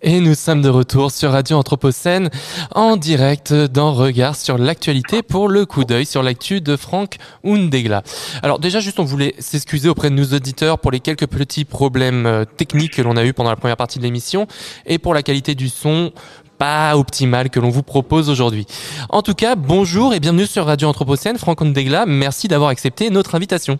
[0.03, 2.31] Et nous sommes de retour sur Radio Anthropocène
[2.73, 8.01] en direct dans Regard sur l'actualité pour le coup d'œil sur l'actu de Franck Undegla.
[8.41, 12.25] Alors déjà juste on voulait s'excuser auprès de nos auditeurs pour les quelques petits problèmes
[12.25, 14.47] euh, techniques que l'on a eu pendant la première partie de l'émission
[14.87, 16.11] et pour la qualité du son
[16.57, 18.65] pas optimale que l'on vous propose aujourd'hui.
[19.09, 21.37] En tout cas, bonjour et bienvenue sur Radio Anthropocène.
[21.37, 23.77] Franck Undegla, merci d'avoir accepté notre invitation.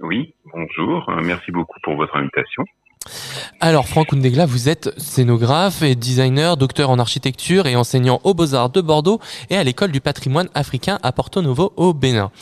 [0.00, 2.64] Oui, bonjour, euh, merci beaucoup pour votre invitation.
[3.60, 8.70] Alors Franck Undegla, vous êtes scénographe et designer, docteur en architecture et enseignant aux Beaux-Arts
[8.70, 12.32] de Bordeaux et à l'école du patrimoine africain à Porto Novo au Bénin.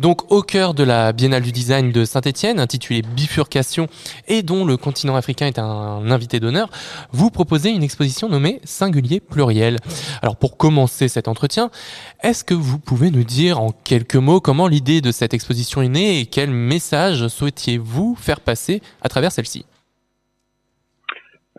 [0.00, 3.88] Donc au cœur de la Biennale du design de Saint-Étienne, intitulée Bifurcation
[4.26, 6.70] et dont le continent africain est un invité d'honneur,
[7.12, 9.78] vous proposez une exposition nommée Singulier pluriel.
[10.22, 11.70] Alors pour commencer cet entretien,
[12.22, 15.88] est-ce que vous pouvez nous dire en quelques mots comment l'idée de cette exposition est
[15.88, 19.66] née et quel message souhaitiez-vous faire passer à travers celle-ci?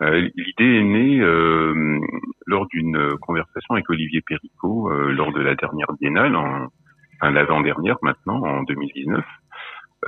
[0.02, 2.00] Euh, L'idée est née euh,
[2.46, 6.68] lors d'une conversation avec Olivier Perricot euh, lors de la dernière biennale, en,
[7.14, 9.24] enfin l'avant-dernière maintenant, en 2019.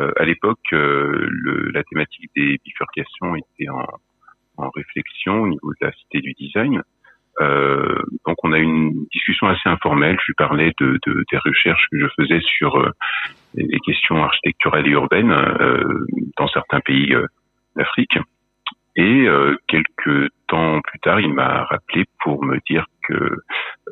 [0.01, 3.87] Euh, à l'époque, la thématique des bifurcations était en,
[4.59, 6.83] en, réflexion au niveau de la cité du design.
[7.41, 10.19] donc on a une discussion assez informelle.
[10.21, 12.93] Je lui parlais de, de des recherches que je faisais sur
[13.55, 15.35] les questions architecturales et urbaines
[16.37, 17.15] dans certains pays
[17.75, 18.19] d'Afrique.
[18.99, 23.15] Et euh, quelques temps plus tard, il m'a rappelé pour me dire que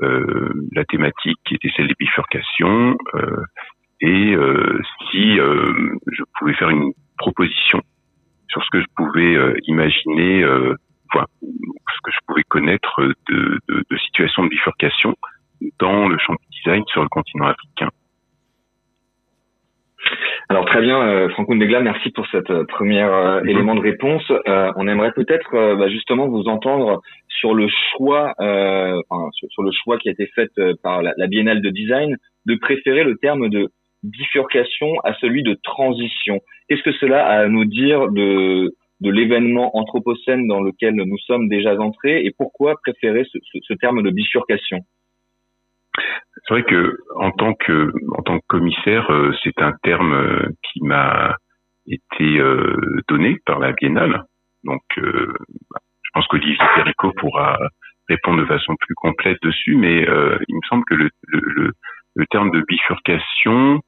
[0.02, 3.44] euh, la thématique était celle des bifurcations euh,
[4.00, 7.80] et euh, si je pouvais faire une proposition
[8.48, 9.36] sur ce que je pouvais
[9.68, 15.14] imaginer, enfin, ce que je pouvais connaître de, de, de situations de bifurcation
[15.78, 17.90] dans le champ du design sur le continent africain.
[20.48, 23.48] Alors très bien, euh, Franco Ndegla, merci pour cette euh, première euh, mhm.
[23.48, 24.22] élément de réponse.
[24.30, 29.98] Euh, on aimerait peut-être bah, justement vous entendre sur le choix, enfin, sur, le choix
[29.98, 30.50] qui a été fait
[30.82, 32.16] par la, la, Biennale de design
[32.46, 33.68] de préférer le terme de
[34.02, 36.40] bifurcation à celui de transition.
[36.68, 41.50] Qu'est-ce que cela a à nous dire de de l'événement anthropocène dans lequel nous sommes
[41.50, 44.78] déjà entrés et pourquoi préférer ce, ce, ce terme de bifurcation?
[46.46, 50.48] C'est vrai que en tant que en tant que commissaire, euh, c'est un terme euh,
[50.62, 51.36] qui m'a
[51.86, 52.76] été euh,
[53.08, 54.24] donné par la Biennale.
[54.64, 57.56] Donc, je pense qu'Olivier Perico pourra
[58.08, 61.72] répondre de façon plus complète dessus, mais il me semble que le, le,
[62.16, 63.80] le terme de bifurcation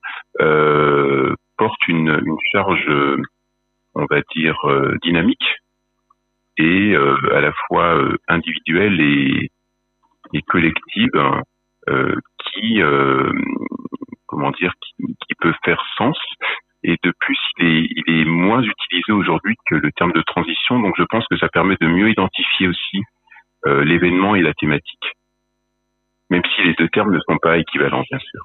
[1.56, 2.86] porte une, une charge,
[3.96, 4.56] on va dire,
[5.02, 5.56] dynamique
[6.58, 9.50] et à la fois individuelle et,
[10.34, 11.40] et collective euh,
[12.44, 13.32] qui, euh,
[14.26, 16.18] comment dire, qui, peut faire sens.
[16.82, 20.80] Et de plus, il est, il est moins utilisé aujourd'hui que le terme de transition.
[20.80, 23.02] Donc, je pense que ça permet de mieux identifier aussi
[23.66, 25.12] euh, l'événement et la thématique,
[26.30, 28.40] même si les deux termes ne sont pas équivalents, bien sûr.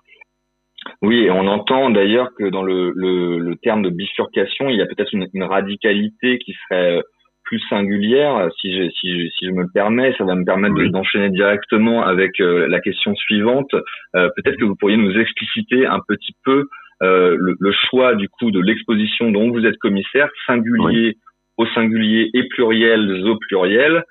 [1.01, 4.85] Oui, et on entend d'ailleurs que dans le, le, terme de bifurcation, il y a
[4.85, 7.01] peut-être une, radicalité qui serait
[7.43, 11.29] plus singulière, si je, si, si je me le permets, ça va me permettre d'enchaîner
[11.29, 13.73] directement avec euh, la question suivante.
[14.15, 16.67] Euh, peut-être que vous pourriez nous expliciter un petit peu
[17.01, 21.17] euh, le, le, choix du coup de l'exposition dont vous êtes commissaire, singulier
[21.57, 24.03] au singulier et pluriel au pluriel.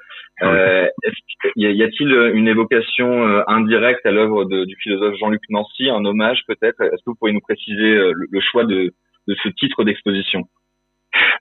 [0.43, 0.87] Euh,
[1.57, 6.81] y a-t-il une évocation indirecte à l'œuvre du philosophe Jean-Luc Nancy, un hommage peut-être?
[6.81, 8.93] Est-ce que vous pourriez nous préciser le, le choix de,
[9.29, 10.45] de ce titre d'exposition?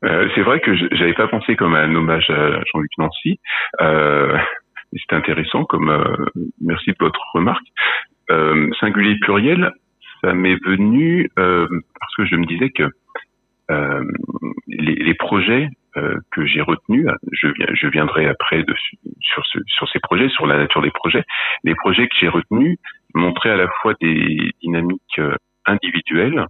[0.03, 3.39] Euh, c'est vrai que j'avais pas pensé comme un hommage à Jean-Luc Nancy.
[3.81, 4.37] Euh,
[4.93, 6.25] c'est intéressant comme euh,
[6.59, 7.65] merci de votre remarque.
[8.29, 9.71] Euh, singulier pluriel,
[10.21, 11.67] ça m'est venu euh,
[11.99, 12.89] parce que je me disais que
[14.67, 15.69] les, les, projets
[16.31, 18.65] que j'ai retenus, je, je viendrai après
[19.21, 21.23] sur, ce, sur ces projets, sur la nature des projets.
[21.63, 22.77] Les projets que j'ai retenus
[23.13, 25.21] montraient à la fois des dynamiques
[25.65, 26.45] individuelles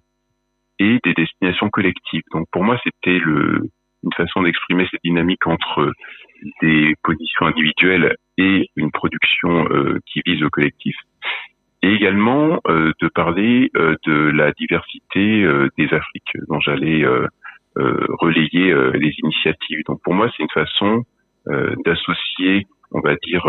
[0.82, 2.24] et des destinations collectives.
[2.34, 5.92] Donc pour moi, c'était une façon d'exprimer cette dynamique entre
[6.62, 10.96] des positions individuelles et une production euh, qui vise le collectif.
[11.84, 17.06] Et également euh, de parler euh, de la diversité des Afriques dont j'allais
[17.76, 19.82] relayer les initiatives.
[19.88, 21.04] Donc pour moi, c'est une façon
[21.86, 23.48] d'associer, on va dire,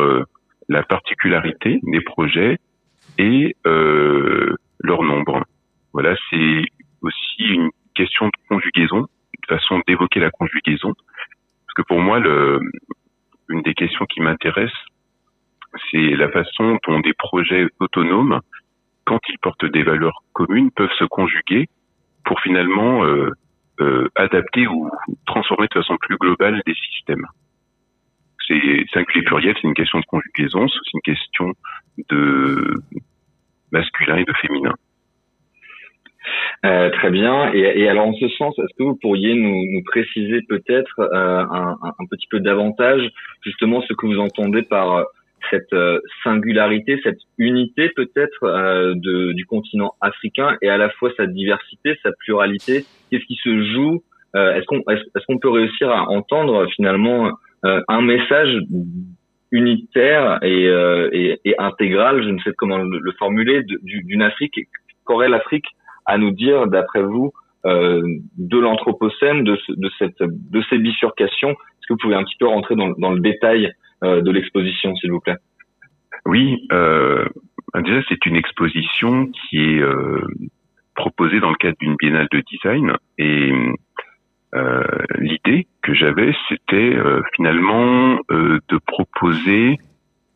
[0.68, 2.58] la particularité des projets
[3.18, 5.42] et leur nombre.
[5.92, 6.62] Voilà, c'est
[7.02, 10.94] aussi une question de conjugaison, une façon d'évoquer la conjugaison.
[10.94, 12.60] Parce que pour moi, le,
[13.48, 14.72] une des questions qui m'intéresse,
[15.90, 18.40] c'est la façon dont des projets autonomes,
[19.04, 21.68] quand ils portent des valeurs communes, peuvent se conjuguer
[22.24, 23.30] pour finalement euh,
[23.80, 24.90] euh, adapter ou
[25.26, 27.26] transformer de façon plus globale des systèmes.
[28.46, 31.52] C'est singulier pluriel, c'est une question de conjugaison, c'est une question
[32.10, 32.74] de
[33.70, 34.74] masculin et de féminin.
[36.64, 37.52] Euh, très bien.
[37.52, 41.44] Et, et, alors en ce sens, est-ce que vous pourriez nous, nous préciser peut-être euh,
[41.50, 43.02] un, un, petit peu davantage
[43.44, 45.02] justement ce que vous entendez par euh,
[45.50, 51.26] cette euh, singularité, cette unité peut-être euh, du continent africain et à la fois sa
[51.26, 52.84] diversité, sa pluralité?
[53.10, 54.02] Qu'est-ce qui se joue
[54.34, 57.30] Est-ce qu'on est-ce qu'on peut réussir à entendre finalement
[57.64, 58.56] un message
[59.50, 60.64] unitaire et,
[61.12, 64.54] et, et, intégral, je ne sais comment le, le formuler, d'une Afrique
[65.04, 65.66] qu'aurait l'Afrique
[66.06, 67.32] à nous dire, d'après vous,
[67.64, 68.02] euh,
[68.38, 71.50] de l'anthropocène, de, de, cette, de ces bifurcations.
[71.50, 73.72] Est-ce que vous pouvez un petit peu rentrer dans, dans le détail
[74.02, 75.36] euh, de l'exposition, s'il vous plaît?
[76.26, 77.24] Oui, euh,
[77.76, 80.20] déjà c'est une exposition qui est euh,
[80.94, 82.92] proposée dans le cadre d'une biennale de design.
[83.18, 83.52] Et
[84.54, 84.82] euh,
[85.18, 89.78] l'idée que j'avais, c'était euh, finalement de proposer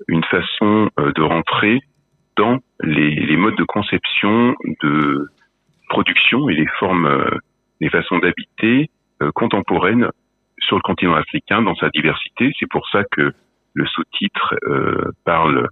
[0.09, 1.81] une façon de rentrer
[2.37, 5.27] dans les, les modes de conception de
[5.89, 7.31] production et les formes, euh,
[7.81, 8.91] les façons d'habiter
[9.23, 10.09] euh, contemporaines
[10.61, 12.51] sur le continent africain dans sa diversité.
[12.59, 13.33] C'est pour ça que
[13.75, 15.69] le sous-titre euh, parle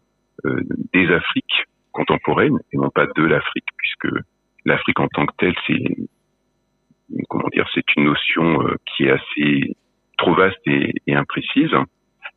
[0.93, 4.15] des Afriques contemporaines et non pas de l'Afrique, puisque
[4.67, 5.97] l'Afrique en tant que telle, c'est
[7.31, 9.77] comment dire, c'est une notion qui est assez
[10.19, 11.71] trop vaste et, et imprécise.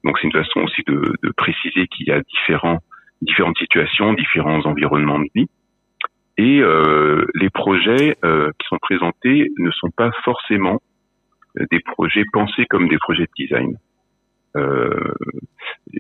[0.06, 2.80] Donc c'est une façon aussi de, de préciser qu'il y a différents,
[3.22, 5.50] différentes situations, différents environnements de vie.
[6.38, 10.82] Et euh, les projets euh, qui sont présentés ne sont pas forcément
[11.60, 13.78] euh, des projets pensés comme des projets de design.
[14.56, 15.14] Euh,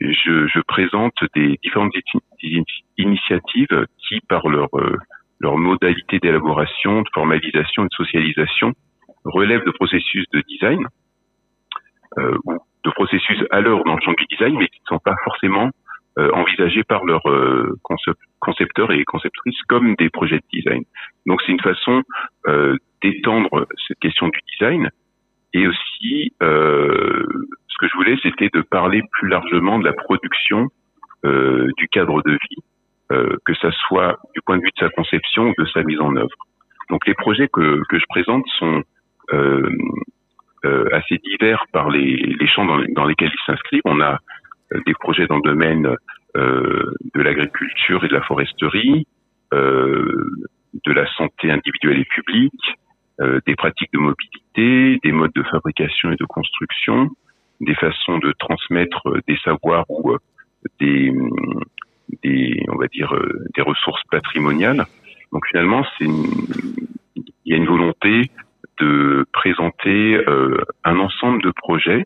[0.01, 1.93] je, je, présente des différentes
[2.97, 4.95] initiatives qui, par leur, euh,
[5.39, 8.73] leur modalité d'élaboration, de formalisation et de socialisation,
[9.25, 10.85] relèvent de processus de design
[12.17, 14.99] euh, ou de processus à l'heure dans le champ du design, mais qui ne sont
[14.99, 15.69] pas forcément
[16.33, 17.75] envisagés par leurs euh,
[18.39, 20.83] concepteurs et conceptrices comme des projets de design.
[21.25, 22.03] Donc c'est une façon
[22.47, 24.89] euh, d'étendre cette question du design
[25.53, 30.67] et aussi ce que je voulais c'était de parler plus largement de la production
[31.23, 32.63] du cadre de vie,
[33.09, 36.15] que ça soit du point de vue de sa conception ou de sa mise en
[36.15, 36.37] œuvre.
[36.89, 38.83] Donc les projets que, que je présente sont
[40.65, 43.83] euh, assez divers par les, les champs dans, dans lesquels ils s'inscrivent.
[43.85, 44.17] On a euh,
[44.85, 45.95] des projets dans le domaine
[46.35, 49.07] euh, de l'agriculture et de la foresterie,
[49.53, 50.41] euh,
[50.85, 52.53] de la santé individuelle et publique,
[53.47, 57.09] des pratiques de mobilité, des modes de fabrication et de construction,
[57.59, 60.15] des façons de transmettre des savoirs ou
[60.79, 61.11] des,
[62.21, 63.11] des, on va dire,
[63.55, 64.85] des ressources patrimoniales.
[65.31, 68.29] Donc finalement, c'est il y a une volonté
[68.79, 70.23] de présenter
[70.83, 72.05] un ensemble de projets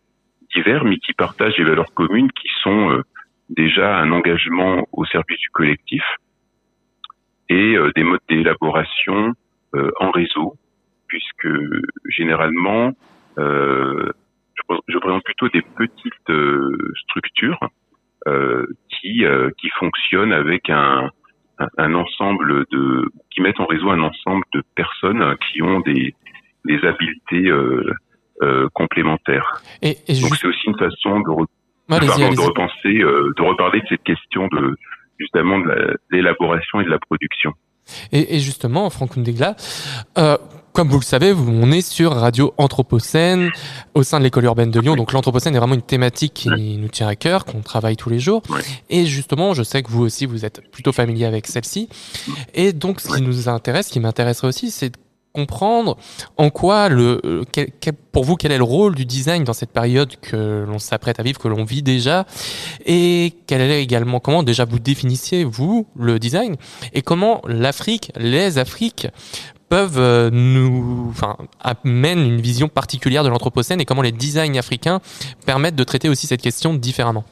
[0.56, 3.02] divers, mais qui partagent des valeurs communes qui sont euh,
[3.50, 6.04] déjà un engagement au service du collectif
[7.50, 9.34] et euh, des modes d'élaboration
[9.76, 10.56] euh, en réseau,
[11.08, 11.48] puisque
[12.10, 12.92] généralement,
[13.38, 16.32] je, présente plutôt des petites
[17.04, 17.60] structures
[18.90, 19.26] qui
[19.58, 21.10] qui fonctionnent avec un,
[21.78, 26.14] un, ensemble de qui mettent en réseau un ensemble de personnes qui ont des
[26.66, 27.92] des habiletés euh,
[28.74, 29.62] complémentaires.
[29.82, 31.46] Et, Donc c'est aussi une façon de,
[32.00, 34.76] de repenser, euh, de reparler de cette question de
[35.20, 37.52] justement de l'élaboration et de la production.
[38.12, 39.56] Et, et justement, Franck Ndegla,
[40.18, 40.38] euh,
[40.74, 43.52] comme vous le savez, on est sur Radio Anthropocène
[43.94, 44.96] au sein de l'école urbaine de Lyon.
[44.96, 48.20] Donc l'Anthropocène est vraiment une thématique qui nous tient à cœur, qu'on travaille tous les
[48.20, 48.42] jours.
[48.90, 51.90] Et justement, je sais que vous aussi, vous êtes plutôt familier avec celle-ci.
[52.54, 54.94] Et donc, ce qui nous intéresse, ce qui m'intéresserait aussi, c'est
[55.34, 55.98] comprendre
[56.38, 57.44] en quoi le euh,
[58.12, 61.24] pour vous quel est le rôle du design dans cette période que l'on s'apprête à
[61.24, 62.26] vivre que l'on vit déjà
[62.86, 66.56] et quel est également comment déjà vous définissiez vous le design
[66.94, 69.08] et comment l'Afrique les Afriques
[69.72, 75.00] peuvent euh, nous enfin amènent une vision particulière de l'anthropocène et comment les designs africains
[75.46, 77.24] permettent de traiter aussi cette question différemment?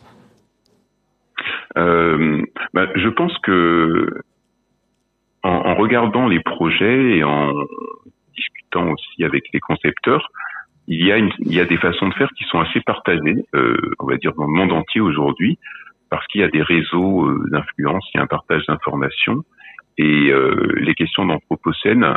[1.77, 2.41] Euh,
[2.73, 4.07] bah, je pense que
[5.43, 7.53] en, en, regardant les projets et en
[8.35, 10.29] discutant aussi avec les concepteurs,
[10.89, 13.45] il y a, une, il y a des façons de faire qui sont assez partagées,
[13.53, 15.59] euh, on va dire dans le monde entier aujourd'hui,
[16.09, 19.43] parce qu'il y a des réseaux euh, d'influence, il y a un partage d'informations,
[19.99, 22.15] et euh, les questions d'anthropocène,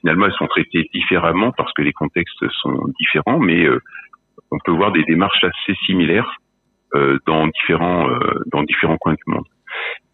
[0.00, 3.68] finalement, elles sont traitées différemment parce que les contextes sont différents, mais
[4.50, 6.30] on peut voir des démarches assez similaires
[7.26, 8.08] dans différents
[8.52, 9.44] dans différents coins du monde.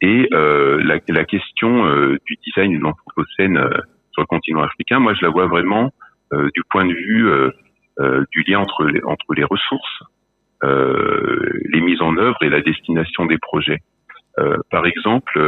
[0.03, 1.85] Et la, la, question
[2.27, 3.59] du design de l'anthropocène
[4.13, 5.93] sur le continent africain, moi, je la vois vraiment
[6.33, 7.29] du point de vue
[8.33, 10.03] du lien entre les, entre les ressources,
[10.63, 13.81] les mises en œuvre et la destination des projets.
[14.71, 15.39] par exemple,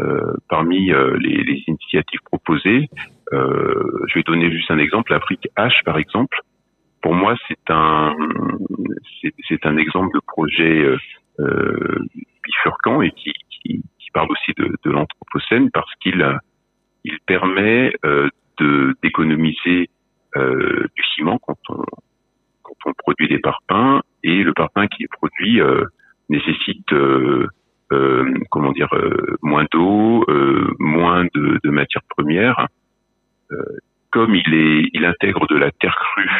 [0.00, 2.88] euh, parmi euh, les, les, initiatives proposées,
[3.32, 5.12] euh, je vais donner juste un exemple.
[5.12, 6.36] L'Afrique H, par exemple,
[7.00, 8.12] pour moi, c'est un
[9.48, 10.84] c'est un exemple de projet
[11.38, 13.34] bifurcant et qui,
[14.12, 16.24] parle aussi de, de l'anthropocène parce qu'il
[17.02, 19.90] il permet de d'économiser
[20.36, 25.60] du ciment quand on produit des parpaings et le parpaing qui est produit
[26.28, 26.92] nécessite
[27.92, 32.66] euh, comment dire, euh, moins d'eau, euh, moins de, de matières premières.
[34.10, 36.30] comme il est, il intègre de la terre crue,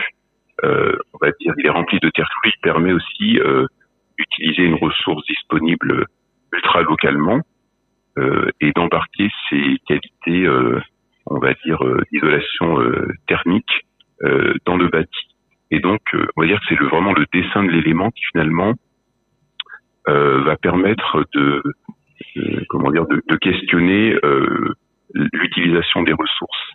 [0.62, 3.38] on va dire, il est rempli de terre crue, il permet aussi
[4.18, 6.06] d'utiliser une ressource disponible
[6.52, 7.40] ultra localement
[8.60, 10.48] et d'embarquer ses qualités,
[11.26, 12.78] on va dire, d'isolation
[13.26, 13.86] thermique
[14.64, 15.28] dans le bâti.
[15.72, 16.00] Et donc,
[16.36, 18.74] on va dire que c'est le, vraiment le dessin de l'élément qui finalement
[20.06, 21.62] euh, va permettre de,
[22.68, 24.74] comment dire de, de questionner euh,
[25.14, 26.70] l'utilisation des ressources.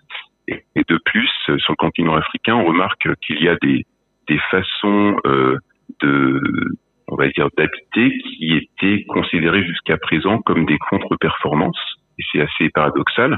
[0.48, 3.86] Et, et, de plus, sur le continent africain, on remarque qu'il y a des,
[4.28, 5.60] des façons euh,
[6.02, 6.42] de
[7.12, 12.70] on va dire d'habiter qui étaient considérées jusqu'à présent comme des contre-performances et c'est assez
[12.70, 13.38] paradoxal.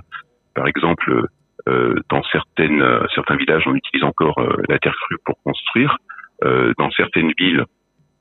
[0.54, 1.26] Par exemple,
[1.68, 5.98] euh, dans certaines certains villages, on utilise encore la terre crue pour construire.
[6.78, 7.66] dans certaines villes,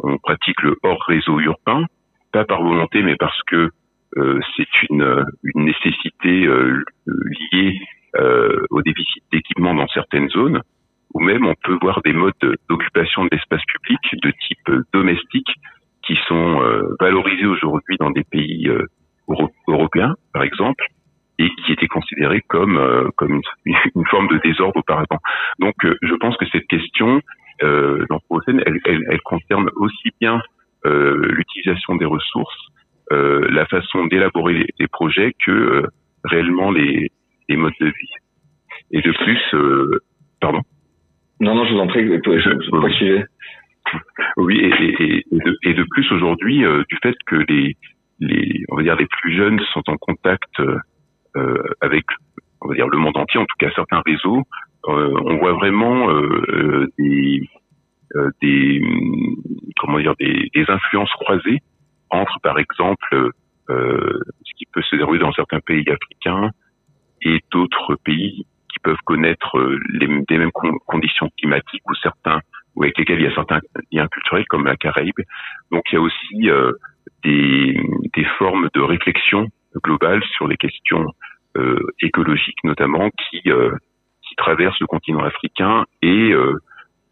[0.02, 1.84] on pratique le hors réseau urbain,
[2.32, 3.70] pas par volonté, mais parce que
[4.16, 7.78] euh, c'est une, une nécessité euh, liée
[8.16, 10.62] euh, au déficit d'équipement dans certaines zones,
[11.14, 12.34] ou même on peut voir des modes
[12.68, 15.48] d'occupation de l'espace public de type domestique
[16.06, 16.60] qui sont
[16.98, 18.70] valorisés aujourd'hui dans des pays
[19.68, 20.84] européens, par exemple,
[21.38, 25.18] et qui étaient considérés comme comme une, forme de désordre auparavant.
[25.58, 27.20] Donc, je pense que cette question,
[27.62, 28.06] euh,
[28.46, 30.40] elle, elle, elle, concerne aussi bien
[30.86, 32.56] euh, l'utilisation des ressources,
[33.12, 35.86] euh, la façon d'élaborer les, projets que euh,
[36.24, 37.10] réellement les,
[37.48, 38.14] les, modes de vie.
[38.92, 40.00] Et de plus, euh,
[40.40, 40.60] pardon.
[41.40, 43.24] Non, non, je vous en prie, je, je,
[44.36, 47.76] Oui, et, et, et, de, et, de, plus aujourd'hui, du fait que les,
[48.20, 50.60] les, on va dire les plus jeunes sont en contact
[51.80, 52.04] avec,
[52.60, 54.42] on va dire le monde entier, en tout cas certains réseaux,
[54.88, 57.42] euh, on voit vraiment euh, euh, des,
[58.40, 58.82] des
[59.78, 61.58] comment dire des, des, influences croisées
[62.08, 63.30] entre par exemple
[63.68, 66.50] ce qui peut se dérouler dans certains pays africains
[67.22, 69.58] et d'autres pays qui peuvent connaître
[69.92, 70.52] les, les mêmes
[70.86, 72.40] conditions climatiques ou certains
[72.76, 73.60] ou avec lesquels il y a certains
[73.90, 75.20] liens culturels comme la Caraïbe.
[75.72, 76.50] Donc il y a aussi
[77.24, 77.80] des,
[78.14, 79.48] des formes de réflexion
[79.82, 81.06] globale sur les questions
[81.56, 83.42] euh, écologiques notamment qui
[84.30, 86.54] qui traverse le continent africain et euh,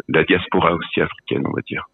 [0.09, 1.85] la diaspora aussi africaine, on va dire.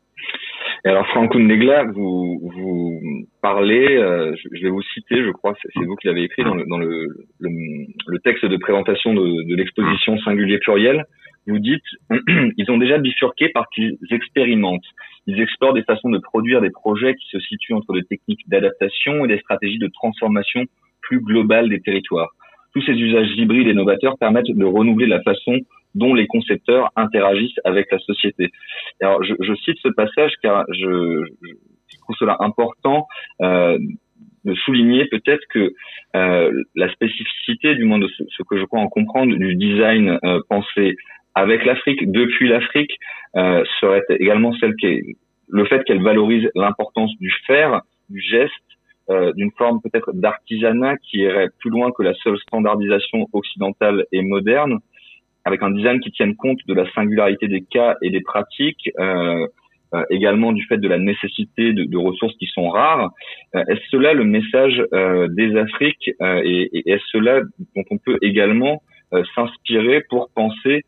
[0.84, 3.00] Et alors Franck Negla, vous, vous
[3.42, 6.64] parlez, euh, je vais vous citer, je crois, c'est vous qui l'avez écrit dans, le,
[6.66, 7.08] dans le,
[7.40, 11.04] le, texte de présentation de, de l'exposition singulier pluriel.
[11.46, 11.84] Vous dites,
[12.56, 14.86] ils ont déjà bifurqué parce qu'ils expérimentent.
[15.26, 19.24] Ils explorent des façons de produire des projets qui se situent entre des techniques d'adaptation
[19.24, 20.64] et des stratégies de transformation
[21.02, 22.30] plus globales des territoires
[22.74, 25.60] tous ces usages hybrides et novateurs permettent de renouveler la façon
[25.94, 28.50] dont les concepteurs interagissent avec la société.
[29.00, 33.06] Alors, je, je cite ce passage car je, je trouve cela important
[33.42, 33.78] euh,
[34.44, 35.72] de souligner peut-être que
[36.16, 40.40] euh, la spécificité, du moins de ce, que je crois en comprendre, du design euh,
[40.48, 40.96] pensé
[41.34, 42.92] avec l'Afrique, depuis l'Afrique,
[43.36, 45.02] euh, serait également celle qui est
[45.48, 48.52] le fait qu'elle valorise l'importance du faire, du geste,
[49.10, 54.22] euh, d'une forme peut-être d'artisanat qui irait plus loin que la seule standardisation occidentale et
[54.22, 54.78] moderne,
[55.44, 59.46] avec un design qui tienne compte de la singularité des cas et des pratiques, euh,
[59.94, 63.10] euh également du fait de la nécessité de, ressources qui sont rares.
[63.54, 64.82] Euh, est-ce cela le message
[65.38, 67.42] des Afriques et, et est-ce cela
[67.76, 68.82] dont on peut également
[69.34, 70.82] s'inspirer pour penser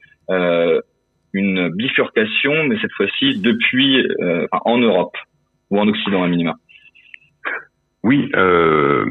[1.33, 4.05] une bifurcation, mais cette fois-ci depuis
[4.51, 5.17] en Europe
[5.71, 6.57] ou en Occident à minima?
[8.07, 9.05] Oui, euh,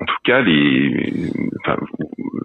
[0.00, 1.30] en tout cas, les,
[1.60, 1.76] enfin,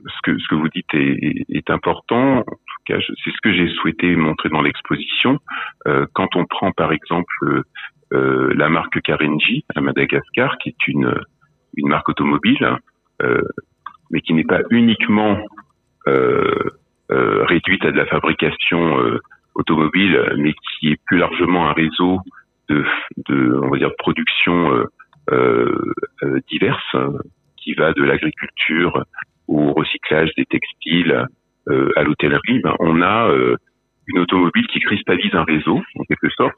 [0.08, 2.40] ce que ce que vous dites est, est important.
[2.40, 5.40] En tout cas, c'est ce que j'ai souhaité montrer dans l'exposition.
[5.88, 7.64] Euh, quand on prend par exemple
[8.14, 11.16] euh, la marque Karenji à Madagascar, qui est une
[11.78, 12.78] une marque automobile,
[13.22, 13.42] euh,
[14.12, 15.38] mais qui n'est pas uniquement
[16.08, 16.70] euh,
[17.10, 18.98] réduite à de la fabrication
[19.56, 22.20] automobile, mais qui est plus largement un réseau
[22.70, 22.86] de,
[23.30, 24.86] de on va dire, de production
[26.50, 26.96] diverses,
[27.62, 29.04] qui va de l'agriculture
[29.48, 31.26] au recyclage des textiles,
[31.96, 33.30] à l'hôtellerie, ben, on a
[34.08, 36.58] une automobile qui cristallise un réseau, en quelque sorte,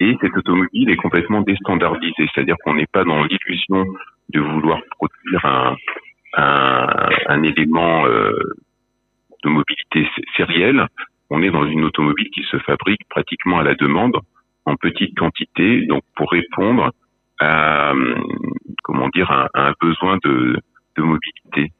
[0.00, 3.84] et cette automobile est complètement déstandardisée, c'est-à-dire qu'on n'est pas dans l'illusion
[4.30, 5.76] de vouloir produire
[6.36, 8.32] un élément euh,
[9.44, 10.86] de mobilité sérielle.
[11.30, 14.16] On est dans une automobile qui se fabrique pratiquement à la demande,
[14.66, 16.90] en petite quantité, donc pour répondre
[17.40, 17.92] à
[18.82, 20.56] comment dire à, un besoin de,
[20.96, 21.72] de, mobilité.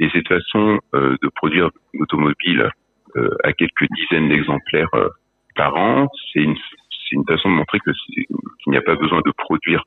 [0.00, 2.70] Et cette façon euh, de produire une automobile
[3.16, 5.08] euh, à quelques dizaines d'exemplaires euh,
[5.54, 6.56] par an, c'est une,
[7.12, 9.84] une façon de montrer que qu'il n'y a pas besoin de produire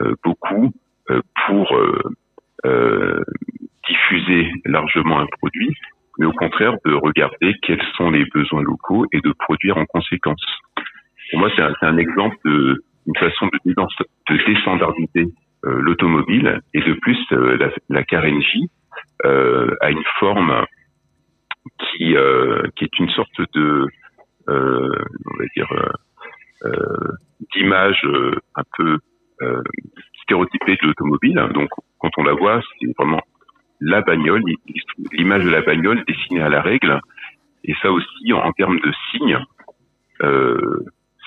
[0.00, 0.72] euh, beaucoup
[1.46, 1.76] pour
[3.88, 5.74] diffuser largement un produit,
[6.18, 10.40] mais au contraire de regarder quels sont les besoins locaux et de produire en conséquence.
[11.30, 15.26] Pour moi, c'est un, un, exemple de une façon de, de déstandardiser
[15.64, 18.02] l'automobile et de plus la, la
[19.24, 20.64] euh, a une forme
[21.78, 23.86] qui euh, qui est une sorte de
[24.48, 25.72] euh, on va dire
[26.64, 27.12] euh,
[27.52, 28.06] d'image
[28.54, 28.98] un peu
[30.22, 31.48] stéréotypée de l'automobile.
[31.52, 33.20] Donc quand on la voit, c'est vraiment
[33.80, 34.42] la bagnole,
[35.12, 37.00] l'image de la bagnole dessinée à la règle.
[37.64, 39.38] Et ça aussi, en, termes de signes,
[40.22, 40.84] euh,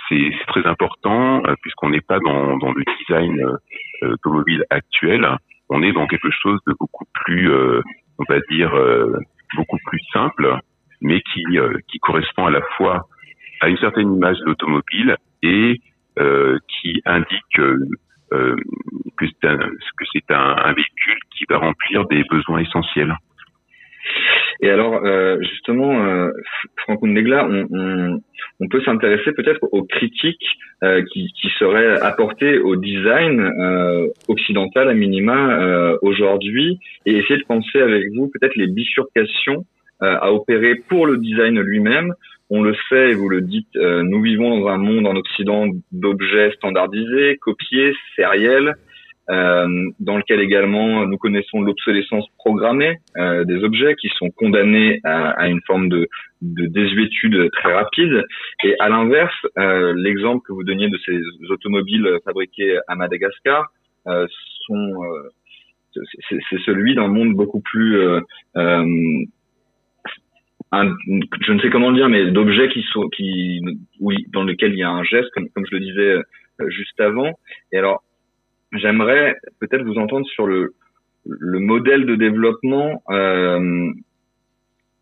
[0.10, 5.28] c'est très important puisqu'on n'est pas dans, dans, le design euh, automobile actuel.
[5.70, 7.82] On est dans quelque chose de beaucoup plus, euh,
[8.20, 8.72] on va dire,
[9.56, 10.60] beaucoup plus simple,
[11.02, 13.08] mais qui, euh, qui correspond à la fois
[13.62, 15.80] à une certaine image de l'automobile et
[16.20, 18.56] euh, qui indique euh,
[19.18, 23.16] que c'est un, que c'est un, un, véhicule qui va remplir des besoins essentiels.
[24.62, 26.32] Et alors, euh, justement, euh,
[26.78, 28.22] Franco Negla, on, on,
[28.62, 30.46] on, peut s'intéresser peut-être aux critiques
[30.84, 37.38] euh, qui, qui, seraient apportées au design euh, occidental à minima euh, aujourd'hui, et essayer
[37.38, 39.66] de penser avec vous peut-être les bifurcations
[40.02, 42.14] à opérer pour le design lui-même.
[42.50, 46.52] On le sait, et vous le dites, nous vivons dans un monde en Occident d'objets
[46.58, 48.76] standardisés, copiés, sériels,
[49.30, 49.68] euh,
[50.00, 55.48] dans lequel également nous connaissons l'obsolescence programmée euh, des objets qui sont condamnés à, à
[55.48, 56.08] une forme de,
[56.42, 58.24] de, désuétude très rapide.
[58.64, 61.20] Et à l'inverse, euh, l'exemple que vous donniez de ces
[61.50, 63.72] automobiles fabriquées à Madagascar
[64.08, 64.28] euh,
[64.68, 65.30] sont euh,
[66.30, 67.98] c'est celui d'un monde beaucoup plus
[70.72, 70.94] un,
[71.42, 73.62] je ne sais comment le dire, mais d'objets qui sont qui
[74.02, 76.18] oui dans lequel il y a un geste, comme, comme je le disais
[76.68, 77.32] juste avant.
[77.72, 78.04] Et alors
[78.78, 80.74] j'aimerais peut-être vous entendre sur le,
[81.26, 83.92] le modèle de développement euh,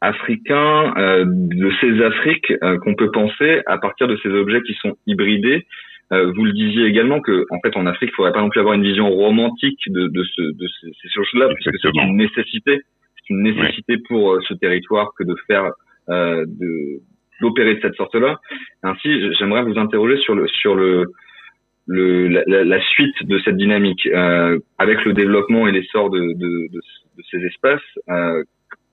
[0.02, 4.74] africain euh, de ces Afriques euh, qu'on peut penser à partir de ces objets qui
[4.74, 5.66] sont hybridés.
[6.12, 8.60] Euh, vous le disiez également que, en fait, en Afrique, il faudrait pas non plus
[8.60, 12.82] avoir une vision romantique de, de, ce, de ces, ces choses-là, puisque c'est une nécessité,
[13.16, 15.72] c'est une nécessité pour euh, ce territoire que de faire
[16.10, 17.00] de
[17.42, 18.42] d'opérer de cette sorte-là.
[18.84, 21.06] Ainsi, j'aimerais vous interroger sur le sur le
[21.88, 26.68] le, la, la, suite de cette dynamique euh, avec le développement et l'essor de, de,
[26.72, 26.82] de,
[27.30, 27.82] ces espaces.
[28.10, 28.44] Euh,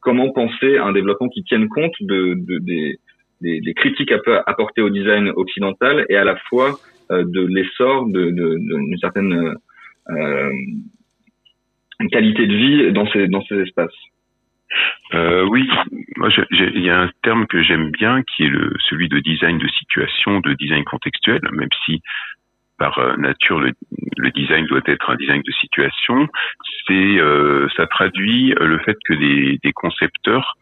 [0.01, 2.99] comment penser un développement qui tienne compte de, des,
[3.41, 4.13] des, des, critiques
[4.47, 6.79] apportées au design occidental et à la fois
[7.11, 9.55] euh, de l'essor d'une certaine
[10.11, 10.51] euh,
[12.11, 13.95] qualité de vie dans ces, dans ces espaces
[15.15, 15.69] euh, oui,
[16.17, 19.59] moi il y a un terme que j'aime bien qui est le, celui de design
[19.59, 22.01] de situation, de design contextuel, même si
[22.81, 23.73] par euh, nature, le,
[24.35, 26.27] design doit être un design de situation.
[26.87, 30.57] C'est, euh, ça traduit le fait que des concepteurs,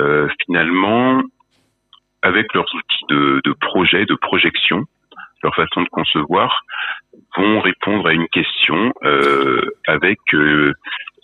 [0.00, 1.22] euh, finalement,
[2.22, 4.84] avec leurs outils de, projet, de projection,
[5.42, 6.64] leur façon de concevoir,
[7.36, 8.92] vont répondre à une question
[9.86, 10.18] avec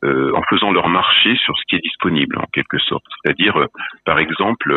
[0.05, 3.05] en faisant leur marché sur ce qui est disponible en quelque sorte.
[3.23, 3.67] C'est-à-dire, euh,
[4.05, 4.73] par exemple,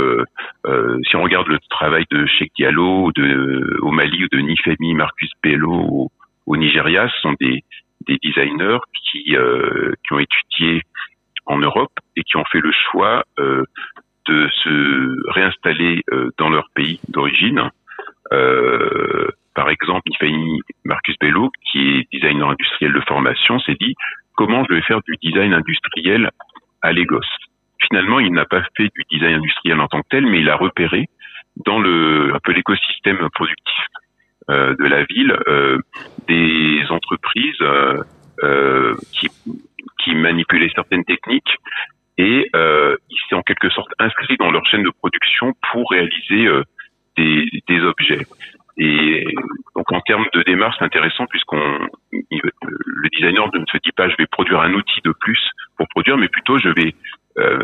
[0.65, 3.11] euh, si on regarde le travail de Cheikh Diallo
[3.81, 6.09] au Mali ou de Nifemi Marcus Bello
[6.45, 7.63] au, Nigeria, ce sont des,
[8.07, 10.81] des designers qui, qui ont étudié
[11.45, 16.03] en Europe et qui ont fait le choix de se réinstaller
[16.37, 17.69] dans leur pays d'origine.
[19.53, 23.95] par exemple, Nifemi Marcus Bello, qui est designer industriel de formation, s'est dit
[24.37, 26.29] comment je vais faire du design industriel
[26.81, 27.19] à Lagos.
[27.87, 30.55] Finalement, il n'a pas fait du design industriel en tant que tel, mais il a
[30.55, 31.09] repéré
[31.65, 33.85] dans le un peu l'écosystème productif
[34.49, 35.79] euh, de la ville euh,
[36.27, 39.27] des entreprises euh, qui,
[39.99, 41.57] qui manipulaient certaines techniques
[42.19, 46.49] et il s'est en quelque sorte inscrit dans leur chaîne de production pour réaliser
[47.15, 48.25] des, des objets.
[48.77, 49.25] Et
[49.75, 54.15] donc en termes de démarche, c'est intéressant puisqu'on le designer ne se dit pas je
[54.17, 55.39] vais produire un outil de plus
[55.77, 56.93] pour produire, mais plutôt je vais
[57.39, 57.59] euh,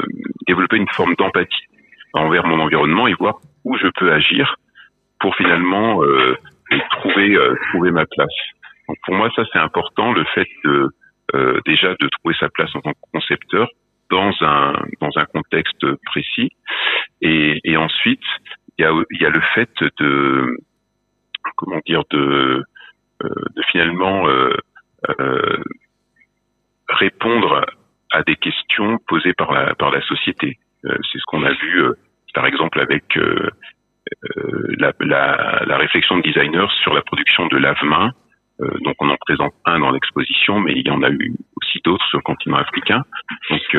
[0.47, 1.67] développer une forme d'empathie
[2.13, 4.55] envers mon environnement et voir où je peux agir
[5.19, 6.35] pour finalement euh,
[6.91, 8.35] trouver euh, trouver ma place.
[8.87, 10.89] Donc pour moi ça c'est important le fait de
[11.35, 13.67] euh, déjà de trouver sa place en tant que concepteur
[14.09, 16.49] dans un dans un contexte précis
[17.21, 18.21] et, et ensuite
[18.77, 20.57] il y a y a le fait de
[21.55, 22.63] comment dire de
[23.23, 24.53] euh, de finalement euh,
[25.19, 25.57] euh,
[26.89, 27.65] répondre
[28.11, 30.57] à des questions posées par la par la société.
[30.83, 31.83] c'est ce qu'on a vu
[32.33, 33.17] par exemple avec
[34.77, 38.11] la, la, la, réflexion de designers sur la production de lave-mains.
[38.59, 42.05] donc on en présente un dans l'exposition, mais il y en a eu aussi d'autres
[42.07, 43.03] sur le continent africain.
[43.49, 43.77] Donc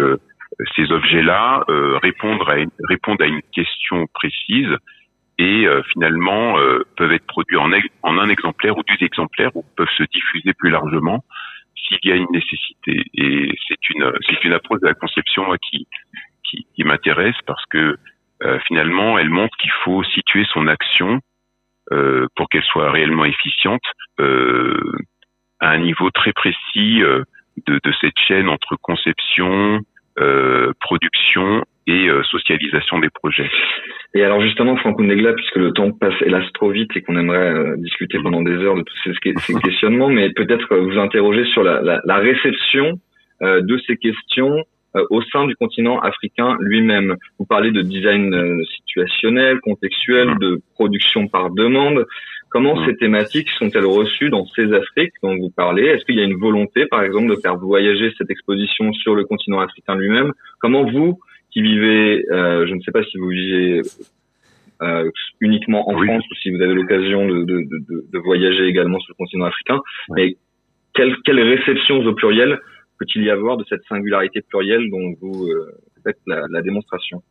[0.74, 1.64] ces objets-là
[2.02, 4.74] répondent à une, répondent à une question précise
[5.38, 9.88] et euh, finalement euh, peuvent être produits en, un exemplaire ou deux exemplaires ou peuvent
[9.96, 11.24] se diffuser plus largement
[11.76, 13.04] s'il y a une nécessité.
[13.14, 15.86] Et c'est une c'est une approche de la conception qui
[16.44, 17.96] qui, qui m'intéresse parce que
[18.42, 21.20] euh, finalement elle montre qu'il faut situer son action
[22.34, 23.82] pour qu'elle soit réellement efficiente
[24.18, 29.80] à un niveau très précis de, de cette chaîne entre conception,
[30.80, 33.50] production et socialisation des projets.
[34.14, 37.52] Et alors justement, Franck Negla, puisque le temps passe hélas trop vite et qu'on aimerait
[37.52, 41.44] euh, discuter pendant des heures de tous ces, ces questionnements, mais peut-être euh, vous interroger
[41.46, 43.00] sur la, la, la réception
[43.42, 44.64] euh, de ces questions
[45.10, 47.16] au sein du continent africain lui-même.
[47.40, 52.06] Vous parlez de design situationnel, contextuel, de production par demande.
[52.48, 55.86] Comment ces thématiques sont-elles reçues dans ces Afriques dont vous parlez?
[55.86, 59.24] Est-ce qu'il y a une volonté, par exemple, de faire voyager cette exposition sur le
[59.24, 60.30] continent africain lui-même?
[60.60, 61.18] Comment vous,
[61.54, 63.80] qui vivez, euh, je ne sais pas si vous vivez
[64.82, 65.08] euh,
[65.40, 69.14] uniquement en France ou si vous avez l'occasion de, de, de, de, voyager également sur
[69.16, 69.80] le continent africain,
[70.10, 70.36] mais
[70.94, 72.58] quelle, quelle réception au pluriel
[72.98, 77.22] peut-il y avoir de cette singularité plurielle dont vous euh, faites la, la, démonstration?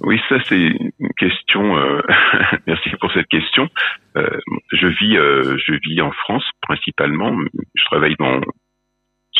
[0.00, 1.78] Oui, ça c'est une question.
[1.78, 2.00] Euh,
[2.66, 3.68] merci pour cette question.
[4.16, 4.28] Euh,
[4.72, 7.36] je vis, euh, je vis en France principalement.
[7.74, 8.40] Je travaille dans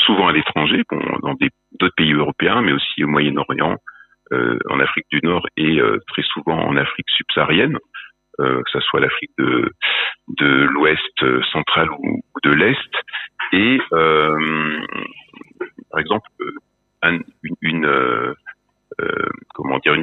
[0.07, 3.77] souvent à l'étranger, dans d'autres pays européens, mais aussi au Moyen-Orient,
[4.33, 7.79] euh, en Afrique du Nord et euh, très souvent en Afrique subsaharienne,
[8.41, 9.71] euh, que ce soit l'Afrique de,
[10.65, 12.91] l'Ouest central ou, de l'Est.
[13.53, 13.79] Et
[15.91, 16.29] par exemple,
[17.63, 18.35] une,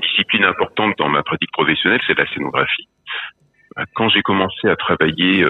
[0.02, 2.88] discipline importante dans ma pratique professionnelle, c'est la scénographie.
[3.96, 5.46] Quand j'ai commencé à travailler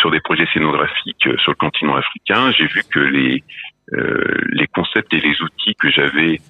[0.00, 3.44] sur des projets scénographiques euh, sur le continent africain, j'ai vu que les
[3.92, 6.40] euh, les concepts et les outils que j'avais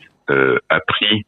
[0.69, 1.25] appris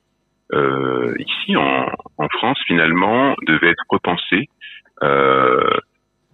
[1.18, 1.86] ici en,
[2.18, 4.48] en, France finalement devaient être repensés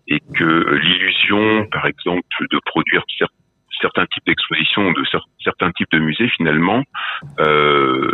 [0.09, 3.05] et que l'illusion, par exemple, de produire
[3.81, 5.05] certains types d'expositions ou de
[5.43, 6.83] certains types de musées finalement
[7.41, 8.13] euh,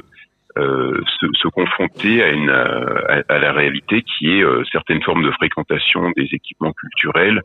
[0.59, 5.31] euh, se, se, confronter à, une, à, la réalité qui est euh, certaines formes de
[5.31, 7.41] fréquentation des équipements culturels,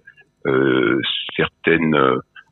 [0.46, 1.00] euh,
[1.36, 1.96] certaines,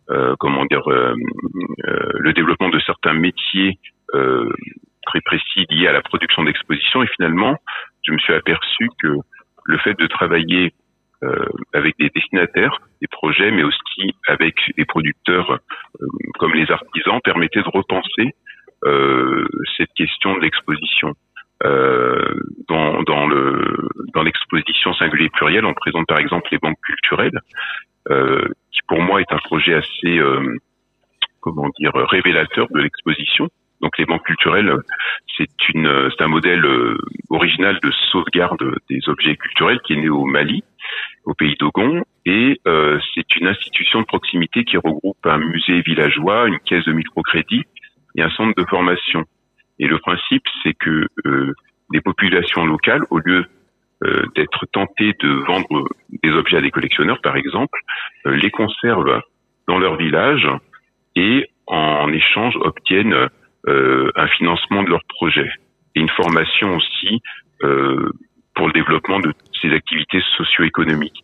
[0.10, 3.80] euh, comment dire, le développement de certains métiers
[4.14, 7.04] très précis liés à la production d'expositions.
[7.04, 7.58] Et finalement,
[8.04, 9.10] je me suis aperçu que
[9.66, 10.74] le fait de travailler
[11.74, 15.60] avec des destinataires, des projets, mais aussi avec des producteurs
[16.40, 18.45] comme les artisans, permettait de repenser euh,
[19.78, 21.14] cette question de l'exposition.
[21.64, 22.34] Euh,
[22.68, 27.40] dans, dans le dans l'exposition singulier pluriel, on présente par exemple les banques culturelles,
[28.10, 30.58] euh, qui pour moi est un projet assez euh,
[31.40, 33.50] comment dire révélateur de l'exposition.
[33.82, 34.74] Donc les banques culturelles,
[35.38, 36.98] c'est une c'est un modèle euh,
[37.30, 40.64] original de sauvegarde des objets culturels qui est né au Mali,
[41.24, 46.48] au pays d'Ogon, et euh, c'est une institution de proximité qui regroupe un musée villageois,
[46.48, 47.64] une caisse de microcrédit
[48.16, 49.24] et un centre de formation.
[49.80, 51.54] Et le principe, c'est que euh,
[51.92, 53.46] les populations locales, au lieu
[54.04, 55.88] euh, d'être tentées de vendre
[56.22, 57.80] des objets à des collectionneurs, par exemple,
[58.26, 59.22] euh, les conservent
[59.68, 60.46] dans leur village
[61.16, 63.30] et en échange obtiennent
[63.68, 65.50] euh, un financement de leur projet
[65.96, 67.22] et une formation aussi
[68.54, 71.24] pour le développement de ces activités socio-économiques.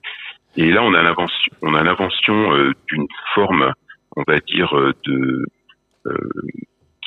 [0.55, 3.73] Et là, on a l'invention, on a l'invention d'une forme,
[4.15, 4.73] on va dire,
[5.05, 5.45] de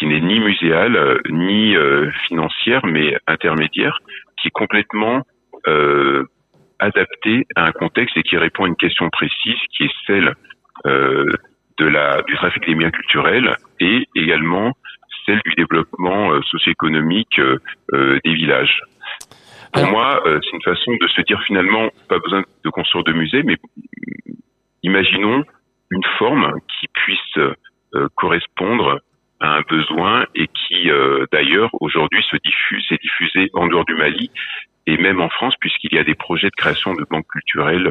[0.05, 4.00] qui n'est ni muséale euh, ni euh, financière, mais intermédiaire,
[4.40, 5.22] qui est complètement
[5.66, 6.24] euh,
[6.78, 10.34] adaptée à un contexte et qui répond à une question précise, qui est celle
[10.84, 14.72] de la du trafic des biens culturels et également
[15.24, 17.40] celle du développement socio-économique
[17.92, 18.82] des villages.
[19.72, 23.42] Pour moi, c'est une façon de se dire finalement, pas besoin de construire de musée,
[23.44, 23.57] mais
[24.82, 25.44] imaginons
[25.90, 27.38] une forme qui puisse
[28.16, 29.00] correspondre
[29.45, 30.88] à un besoin et qui
[31.32, 34.30] d'ailleurs aujourd'hui se diffuse, s'est diffusé en dehors du Mali
[34.86, 37.90] et même en France puisqu'il y a des projets de création de banques culturelles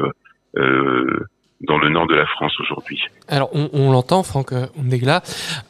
[0.56, 1.26] euh,
[1.60, 3.02] dans le nord de la France aujourd'hui.
[3.28, 5.22] Alors on, on l'entend, Franck Ondegla,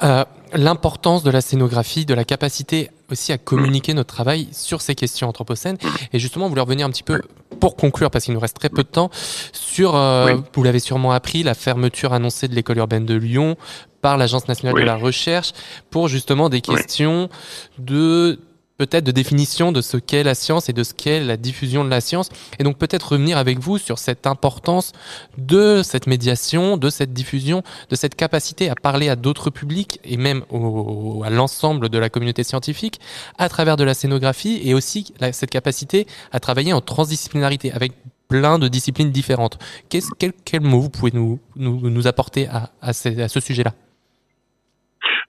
[0.02, 0.24] euh,
[0.54, 5.28] l'importance de la scénographie, de la capacité aussi à communiquer notre travail sur ces questions
[5.28, 5.76] anthropocènes.
[6.12, 7.20] Et justement, voulez revenir un petit peu,
[7.60, 11.12] pour conclure, parce qu'il nous reste très peu de temps, sur, euh, vous l'avez sûrement
[11.12, 13.56] appris, la fermeture annoncée de l'école urbaine de Lyon
[14.04, 15.52] par l'Agence nationale de la recherche
[15.88, 17.30] pour justement des questions
[17.78, 18.38] de
[18.76, 21.88] peut-être de définition de ce qu'est la science et de ce qu'est la diffusion de
[21.88, 22.28] la science.
[22.58, 24.92] Et donc peut-être revenir avec vous sur cette importance
[25.38, 30.18] de cette médiation, de cette diffusion, de cette capacité à parler à d'autres publics et
[30.18, 33.00] même au, à l'ensemble de la communauté scientifique
[33.38, 37.92] à travers de la scénographie et aussi cette capacité à travailler en transdisciplinarité avec
[38.28, 39.56] plein de disciplines différentes.
[39.88, 43.40] Qu'est-ce, quel, quel mot vous pouvez nous, nous, nous apporter à, à ce, à ce
[43.40, 43.72] sujet-là?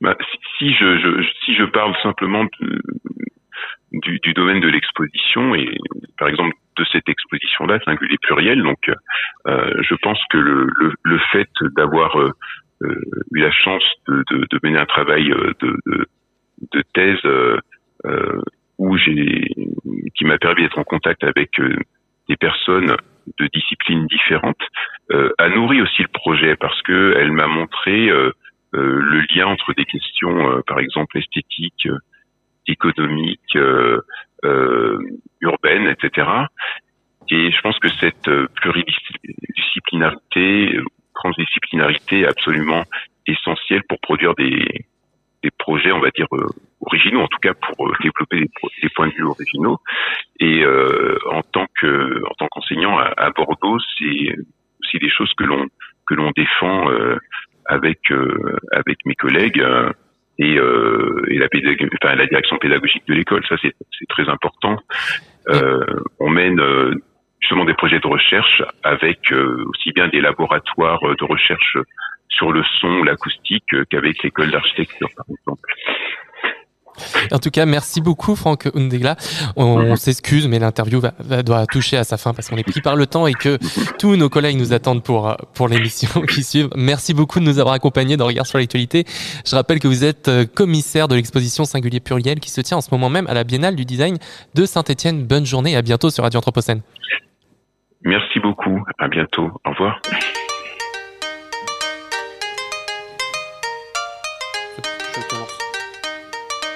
[0.02, 0.16] Bah,
[0.58, 2.82] si, je, je, si je parle simplement de,
[3.91, 5.78] du, du domaine de l'exposition et
[6.18, 8.62] par exemple de cette exposition-là, singulier pluriel.
[8.62, 8.89] Donc,
[9.48, 12.32] euh, je pense que le, le, le fait d'avoir euh,
[12.84, 13.02] euh
[13.34, 16.06] eu la chance de, de, de, mener un travail euh, de, de,
[16.74, 18.41] de thèse euh,
[18.78, 19.48] où j'ai
[20.16, 21.52] qui m'a permis d'être en contact avec
[22.30, 22.96] des personnes
[23.39, 24.62] de disciplines différentes
[25.38, 28.12] a nourri aussi le projet parce que elle m'a montré
[28.74, 31.88] le lien entre des questions, par exemple esthétiques,
[33.55, 34.01] euh,
[34.43, 34.99] euh,
[35.41, 36.28] urbaine, etc.
[37.30, 40.80] Et je pense que cette euh, pluridisciplinarité,
[41.16, 42.84] transdisciplinarité est absolument
[43.26, 44.86] essentielle pour produire des,
[45.41, 46.28] des projets, on va dire,
[46.82, 48.49] originaux, en tout cas pour développer des,
[48.82, 49.80] des, points de vue originaux.
[50.39, 54.36] Et euh, en tant que en tant qu'enseignant à, à, Bordeaux, c'est
[54.82, 55.66] aussi des choses que l'on
[56.05, 57.18] que l'on défend euh,
[57.66, 57.99] avec
[58.72, 59.63] avec mes collègues
[60.38, 61.47] et, euh, et la,
[62.01, 63.43] enfin, la direction pédagogique de l'école.
[63.47, 63.74] Ça, c'est
[64.09, 64.78] très important.
[65.49, 65.86] Euh,
[66.20, 66.93] on mène euh,
[67.39, 71.78] justement des projets de recherche avec euh, aussi bien des laboratoires de recherche
[72.30, 75.70] sur le son, l'acoustique, qu'avec l'école d'architecture, par exemple.
[77.32, 79.16] En tout cas, merci beaucoup Franck Undegla.
[79.56, 82.82] On, s'excuse, mais l'interview va, va, doit toucher à sa fin parce qu'on est pris
[82.82, 83.58] par le temps et que
[84.00, 86.68] tous nos collègues nous attendent pour, pour l'émission qui suit.
[86.76, 89.06] Merci beaucoup de nous avoir accompagnés dans Regard sur l'actualité.
[89.46, 92.82] Je rappelle que vous êtes euh, commissaire de l'exposition Singulier Pluriel qui se tient en
[92.82, 94.18] ce moment même à la Biennale du Design
[94.54, 95.26] de Saint-Etienne.
[95.26, 96.82] Bonne journée et à bientôt sur Radio Anthropocène.
[98.04, 98.84] Merci beaucoup.
[99.00, 99.52] À bientôt.
[99.66, 100.00] Au revoir.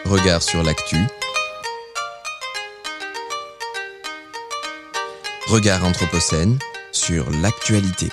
[0.10, 0.98] Regard sur l'actu.
[5.50, 6.58] Regard Anthropocène
[6.92, 8.10] sur l'actualité.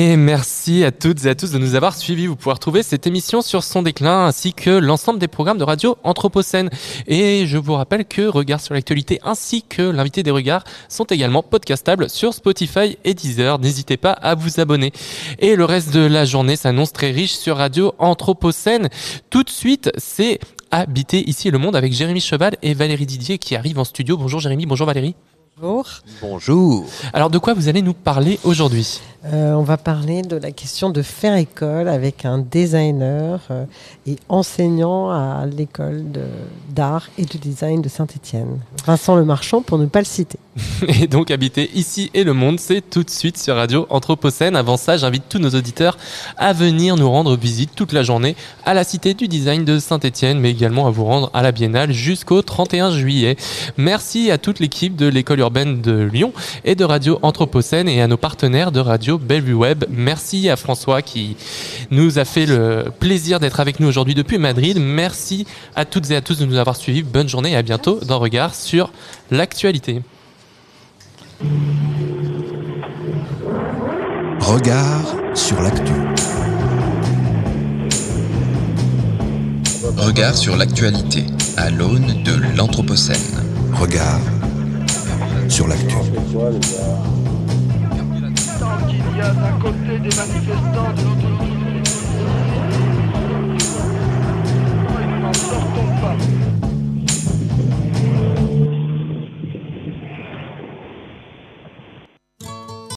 [0.00, 2.28] Et merci à toutes et à tous de nous avoir suivis.
[2.28, 5.98] Vous pouvez retrouver cette émission sur son déclin ainsi que l'ensemble des programmes de radio
[6.04, 6.70] Anthropocène.
[7.08, 11.42] Et je vous rappelle que Regard sur l'actualité ainsi que l'invité des regards sont également
[11.42, 13.58] podcastables sur Spotify et Deezer.
[13.58, 14.92] N'hésitez pas à vous abonner.
[15.40, 18.90] Et le reste de la journée s'annonce très riche sur radio Anthropocène.
[19.30, 20.38] Tout de suite, c'est
[20.70, 24.16] Habiter ici le monde avec Jérémy Cheval et Valérie Didier qui arrivent en studio.
[24.16, 25.16] Bonjour Jérémy, bonjour Valérie.
[25.60, 25.86] Bonjour.
[26.20, 26.86] Bonjour.
[27.12, 29.00] Alors de quoi vous allez nous parler aujourd'hui?
[29.24, 33.64] Euh, On va parler de la question de faire école avec un designer euh,
[34.06, 36.04] et enseignant à l'école
[36.70, 38.60] d'art et de design de Saint-Étienne.
[38.86, 40.38] Vincent Le Marchand pour ne pas le citer.
[40.88, 44.56] Et donc habiter ici et le monde, c'est tout de suite sur Radio Anthropocène.
[44.56, 45.96] Avant ça, j'invite tous nos auditeurs
[46.36, 50.40] à venir nous rendre visite toute la journée à la Cité du Design de Saint-Étienne,
[50.40, 53.36] mais également à vous rendre à la Biennale jusqu'au 31 juillet.
[53.76, 56.32] Merci à toute l'équipe de l'école urbaine de Lyon
[56.64, 59.84] et de Radio Anthropocène et à nos partenaires de Radio Bellevue Web.
[59.88, 61.36] Merci à François qui
[61.90, 64.78] nous a fait le plaisir d'être avec nous aujourd'hui depuis Madrid.
[64.78, 67.02] Merci à toutes et à tous de nous avoir suivis.
[67.02, 68.92] Bonne journée et à bientôt dans Regard sur
[69.30, 70.02] l'actualité.
[74.40, 75.92] Regard sur l'actu.
[79.96, 81.24] Regard sur l'actualité
[81.56, 83.16] à l'aune de l'Anthropocène.
[83.72, 84.20] Regard
[85.48, 85.96] sur l'actu
[89.18, 91.80] y a d'un côté des manifestants, de l'autre côté des
[95.22, 95.67] manifestants.